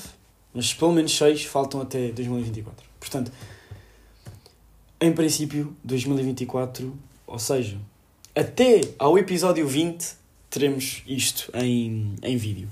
mas 0.53 0.73
pelo 0.73 0.93
menos 0.93 1.11
6 1.17 1.43
faltam 1.43 1.81
até 1.81 2.13
2024. 2.13 2.85
Portanto, 2.97 3.29
em 5.01 5.11
princípio, 5.11 5.75
2024, 5.83 6.97
ou 7.27 7.39
seja, 7.39 7.77
até 8.33 8.79
ao 8.97 9.17
episódio 9.17 9.67
20, 9.67 10.15
teremos 10.49 11.03
isto 11.05 11.51
em, 11.53 12.15
em 12.23 12.37
vídeo. 12.37 12.69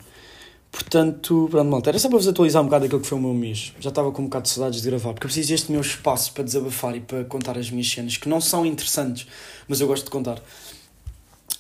Portanto, 0.72 1.48
pronto, 1.50 1.70
malta, 1.70 1.90
era 1.90 2.00
só 2.00 2.08
para 2.08 2.18
vos 2.18 2.28
atualizar 2.28 2.62
um 2.62 2.66
bocado 2.66 2.86
aquilo 2.86 3.02
que 3.02 3.08
foi 3.08 3.18
o 3.18 3.22
meu 3.22 3.34
mês. 3.34 3.74
Já 3.80 3.90
estava 3.90 4.12
com 4.12 4.22
um 4.22 4.26
bocado 4.26 4.44
de 4.44 4.50
saudades 4.50 4.82
de 4.82 4.90
gravar, 4.90 5.14
porque 5.14 5.26
eu 5.26 5.30
preciso 5.30 5.50
deste 5.50 5.72
meu 5.72 5.82
espaço 5.82 6.34
para 6.34 6.44
desabafar 6.44 6.96
e 6.96 7.00
para 7.00 7.24
contar 7.26 7.58
as 7.58 7.72
minhas 7.72 7.90
cenas, 7.90 8.18
que 8.18 8.30
não 8.30 8.40
são 8.40 8.66
interessantes, 8.66 9.28
mas 9.68 9.82
eu 9.82 9.88
gosto 9.88 10.06
de 10.06 10.12
contar. 10.12 10.42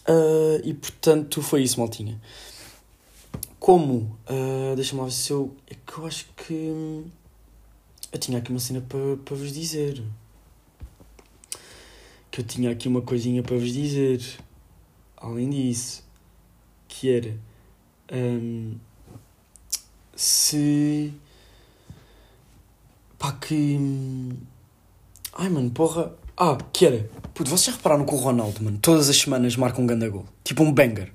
Uh, 0.07 0.61
e 0.63 0.73
portanto, 0.73 1.41
foi 1.41 1.63
isso, 1.63 1.79
maltinha. 1.79 2.19
Como? 3.59 4.17
Uh, 4.29 4.75
Deixa-me 4.75 5.01
lá 5.01 5.07
ver 5.07 5.11
se 5.11 5.31
eu. 5.31 5.53
É 5.69 5.75
que 5.75 5.97
eu 5.97 6.05
acho 6.05 6.25
que. 6.37 7.03
Eu 8.13 8.19
tinha 8.19 8.37
aqui 8.37 8.51
uma 8.51 8.59
cena 8.59 8.79
para, 8.79 9.17
para 9.17 9.35
vos 9.35 9.51
dizer. 9.51 10.01
Que 12.31 12.39
eu 12.39 12.45
tinha 12.45 12.71
aqui 12.71 12.87
uma 12.87 13.01
coisinha 13.01 13.43
para 13.43 13.57
vos 13.57 13.73
dizer. 13.73 14.21
Além 15.17 15.49
disso. 15.49 16.01
Que 16.87 17.11
era. 17.11 17.37
Um, 18.13 18.75
se. 20.17 21.13
Pá, 23.17 23.32
que. 23.34 23.80
Ai, 25.34 25.47
mano, 25.49 25.69
porra. 25.69 26.12
Ah, 26.36 26.58
que 26.73 26.86
era. 26.86 27.10
Puto, 27.34 27.49
vocês 27.49 27.67
já 27.67 27.71
repararam 27.71 28.06
que 28.06 28.13
o 28.13 28.17
Ronaldo, 28.17 28.63
mano, 28.63 28.77
todas 28.82 29.10
as 29.10 29.17
semanas 29.17 29.56
marca 29.56 29.82
um 29.82 29.88
ganda 29.88 30.10
gol? 30.10 30.25
Tipo 30.43 30.63
um 30.63 30.71
banger. 30.71 31.13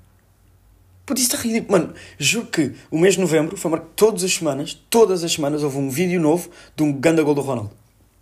Puta, 1.05 1.21
isto 1.21 1.37
é 1.37 1.39
ridículo. 1.41 1.79
Mano, 1.79 1.95
juro 2.19 2.47
que 2.47 2.75
o 2.91 2.99
mês 2.99 3.15
de 3.15 3.21
novembro 3.21 3.57
foi 3.57 3.71
marcado 3.71 3.93
todas 3.97 4.23
as 4.23 4.33
semanas, 4.33 4.81
todas 4.89 5.25
as 5.25 5.33
semanas 5.33 5.63
houve 5.63 5.79
um 5.79 5.91
vídeo 5.91 6.21
novo 6.21 6.49
de 6.77 6.83
um 6.83 6.93
ganda 6.93 7.23
gol 7.23 7.35
do 7.35 7.41
Ronaldo. 7.41 7.73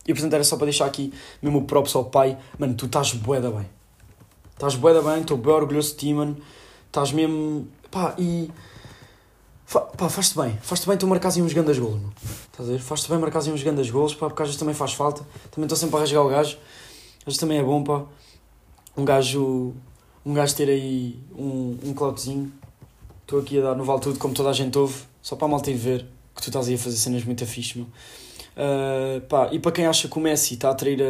E 0.06 0.14
portanto 0.14 0.32
era 0.32 0.44
só 0.44 0.56
para 0.56 0.66
deixar 0.66 0.86
aqui 0.86 1.12
mesmo 1.42 1.58
o 1.58 1.64
próprio 1.64 1.96
ao 1.98 2.06
pai. 2.06 2.38
Mano, 2.58 2.74
tu 2.74 2.86
estás 2.86 3.12
bué 3.12 3.38
bem. 3.40 3.66
Estás 4.52 4.74
bué 4.74 5.00
bem, 5.00 5.20
estou 5.20 5.36
bem 5.36 5.52
orgulhoso 5.52 5.90
de 5.90 5.96
ti, 5.96 6.14
mano. 6.14 6.36
Estás 6.86 7.12
mesmo... 7.12 7.68
Pá, 7.90 8.14
e... 8.18 8.50
Fa, 9.70 9.82
pá, 9.82 10.08
faz-te 10.08 10.36
bem. 10.36 10.58
Faz-te 10.60 10.88
bem 10.88 10.98
tu 10.98 11.06
marcares 11.06 11.36
uns 11.36 11.52
grandes 11.52 11.78
golos. 11.78 12.00
Estás 12.50 12.68
a 12.68 12.72
ver? 12.72 12.80
Faz-te 12.80 13.08
bem 13.08 13.20
marcares 13.20 13.46
uns 13.46 13.62
grandes 13.62 13.88
golos, 13.88 14.12
pá, 14.14 14.26
porque 14.26 14.42
às 14.42 14.48
vezes 14.48 14.58
também 14.58 14.74
faz 14.74 14.94
falta. 14.94 15.24
Também 15.48 15.66
estou 15.66 15.76
sempre 15.76 15.96
a 15.96 16.00
rasgar 16.00 16.26
o 16.26 16.28
gajo. 16.28 16.58
Às 17.18 17.24
vezes 17.24 17.38
também 17.38 17.58
é 17.58 17.62
bom, 17.62 17.84
pá. 17.84 18.02
Um 18.96 19.04
gajo... 19.04 19.72
Um 20.26 20.34
gajo 20.34 20.56
ter 20.56 20.68
aí 20.68 21.16
um, 21.38 21.78
um 21.84 21.94
cloutezinho 21.94 22.52
Estou 23.22 23.38
aqui 23.38 23.60
a 23.60 23.62
dar 23.62 23.76
no 23.76 23.84
Vale 23.84 24.00
Tudo, 24.00 24.18
como 24.18 24.34
toda 24.34 24.50
a 24.50 24.52
gente 24.52 24.76
ouve, 24.76 25.04
só 25.22 25.36
para 25.36 25.46
a 25.46 25.50
malta 25.52 25.70
ir 25.70 25.74
ver 25.74 26.04
que 26.34 26.42
tu 26.42 26.48
estás 26.48 26.66
aí 26.66 26.74
a 26.74 26.78
fazer 26.78 26.96
cenas 26.96 27.22
muito 27.22 27.46
fixe, 27.46 27.78
meu. 27.78 27.86
Uh, 27.86 29.20
pá, 29.28 29.50
e 29.52 29.60
para 29.60 29.70
quem 29.70 29.86
acha 29.86 30.08
que 30.08 30.18
o 30.18 30.20
Messi 30.20 30.54
está 30.54 30.66
a 30.66 30.72
atrair 30.72 31.00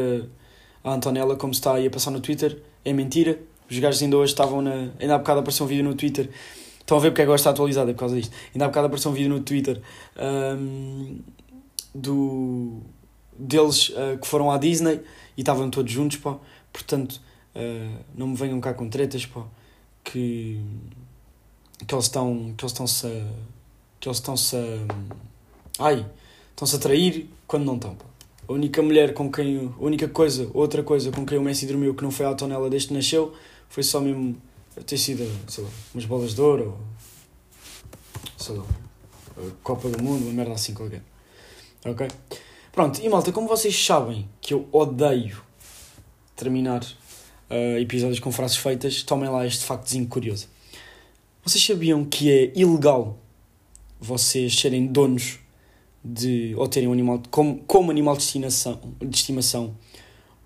a, 0.85 0.91
a 0.91 0.95
Antonella 0.97 1.35
como 1.35 1.55
está 1.55 1.77
aí 1.77 1.87
a 1.87 1.91
passar 1.91 2.11
no 2.11 2.21
Twitter, 2.21 2.63
é 2.85 2.93
mentira. 2.93 3.41
Os 3.71 3.79
gajos 3.79 4.03
ainda 4.03 4.19
hoje 4.19 4.33
estavam 4.33 4.61
na. 4.61 4.91
Ainda 5.01 5.15
há 5.15 5.19
bocado 5.19 5.41
apareceu 5.41 5.65
um 5.65 5.69
vídeo 5.71 5.83
no 5.83 5.95
Twitter. 5.95 6.29
Estão 6.91 6.99
a 6.99 7.03
ver 7.03 7.11
porque 7.13 7.23
agora 7.23 7.37
está 7.37 7.51
atualizado, 7.51 7.89
é 7.89 7.95
por 7.95 8.01
causa 8.01 8.17
disto. 8.17 8.35
Ainda 8.53 8.65
há 8.65 8.69
bocado 8.69 8.87
apareceu 8.89 9.13
um 9.13 9.15
vídeo 9.15 9.31
no 9.31 9.39
Twitter 9.39 9.81
um, 10.59 11.21
do, 11.95 12.81
deles 13.39 13.91
uh, 13.91 14.19
que 14.21 14.27
foram 14.27 14.51
à 14.51 14.59
Disney 14.59 15.01
e 15.37 15.41
estavam 15.41 15.71
todos 15.71 15.93
juntos, 15.93 16.17
pá. 16.17 16.37
Portanto, 16.73 17.21
uh, 17.55 17.97
não 18.13 18.27
me 18.27 18.35
venham 18.35 18.61
cá 18.61 18.75
com 18.75 18.89
tretas, 18.89 19.25
pá. 19.25 19.45
Que 20.03 20.61
que 21.87 21.95
eles 21.95 22.07
estão 22.07 22.55
que 22.59 22.65
eles 22.65 22.73
estão-se 22.73 23.07
a, 23.07 23.27
que 24.01 24.09
eles 24.09 24.19
estão-se 24.19 24.57
a, 24.57 25.85
ai, 25.85 26.05
estão-se 26.51 26.75
a 26.75 26.79
trair 26.81 27.31
quando 27.47 27.67
não 27.67 27.77
estão. 27.77 27.97
A 28.49 28.53
única 28.53 28.83
mulher 28.83 29.15
com 29.15 29.31
quem, 29.31 29.73
a 29.79 29.85
única 29.85 30.09
coisa, 30.09 30.51
outra 30.53 30.83
coisa 30.83 31.13
com 31.13 31.25
quem 31.25 31.39
o 31.39 31.43
Messi 31.43 31.67
dormiu 31.67 31.95
que 31.95 32.03
não 32.03 32.11
foi 32.11 32.27
a 32.27 32.31
Antonella 32.31 32.69
desde 32.69 32.89
que 32.89 32.95
nasceu, 32.95 33.33
foi 33.69 33.85
só 33.85 34.01
mesmo 34.01 34.37
ter 34.85 34.99
sido, 34.99 35.31
sei 35.49 35.65
lá, 35.65 35.71
umas 35.95 36.05
bolas 36.05 36.35
de 36.35 36.41
ouro 36.41 36.79
ou, 36.79 36.79
sei 38.39 38.57
lá, 38.57 38.65
Copa 39.63 39.89
do 39.89 40.03
Mundo, 40.03 40.25
uma 40.25 40.33
merda 40.33 40.53
assim 40.53 40.75
qualquer. 40.75 41.03
Ok? 41.85 42.09
Pronto, 42.73 43.01
e 43.03 43.09
malta, 43.09 43.33
como 43.33 43.49
vocês 43.49 43.75
sabem 43.85 44.29
que 44.41 44.55
eu 44.55 44.69
odeio 44.71 45.43
terminar 46.37 46.83
uh, 46.85 47.79
episódios 47.79 48.21
com 48.21 48.31
frases 48.31 48.57
feitas, 48.57 49.03
tomem 49.03 49.29
lá 49.29 49.47
este 49.47 49.65
factozinho 49.65 50.07
curioso. 50.07 50.49
Vocês 51.45 51.65
sabiam 51.65 52.05
que 52.05 52.31
é 52.31 52.53
ilegal 52.55 53.19
vocês 53.99 54.59
serem 54.59 54.87
donos 54.87 55.39
de, 56.03 56.55
ou 56.57 56.67
terem 56.69 56.89
um 56.89 56.93
animal, 56.93 57.23
como, 57.31 57.59
como 57.67 57.91
animal 57.91 58.17
de 58.17 58.23
estimação, 58.23 58.81
de 59.01 59.17
estimação 59.17 59.77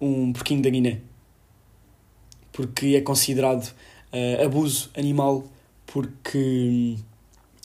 um 0.00 0.32
porquinho 0.32 0.62
da 0.62 0.70
Guiné? 0.70 1.00
Porque 2.52 2.94
é 2.96 3.00
considerado 3.00 3.72
uh, 4.14 4.44
abuso 4.44 4.90
animal 4.96 5.44
porque 5.86 6.96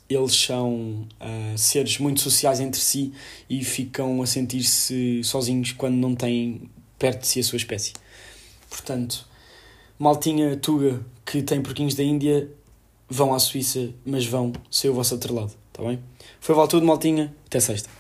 eles 0.10 0.36
são 0.36 1.08
uh, 1.22 1.58
seres 1.58 2.00
muito 2.00 2.20
sociais 2.20 2.60
entre 2.60 2.82
si 2.82 3.14
e 3.50 3.64
ficam 3.64 4.22
a 4.22 4.26
sentir-se 4.26 5.24
sozinhos 5.24 5.72
quando 5.72 5.96
não 5.96 6.16
têm 6.16 6.70
perto 6.98 7.22
de 7.22 7.28
si 7.28 7.40
a 7.40 7.44
sua 7.44 7.58
espécie. 7.58 7.94
Portanto, 8.70 9.28
maltinha 9.98 10.58
tuga 10.58 11.06
que 11.26 11.44
tem 11.44 11.62
porquinhos 11.62 11.94
da 11.94 12.04
Índia, 12.04 12.50
vão 13.08 13.34
à 13.34 13.40
Suíça, 13.40 13.90
mas 14.04 14.26
vão 14.26 14.52
ser 14.70 14.90
o 14.90 14.96
vosso 14.96 15.14
outro 15.14 15.34
lado, 15.34 15.54
está 15.72 15.84
bem? 15.84 16.00
Foi 16.40 16.56
tudo, 16.68 16.86
maltinha. 16.86 17.34
Até 17.46 17.60
sexta. 17.60 17.99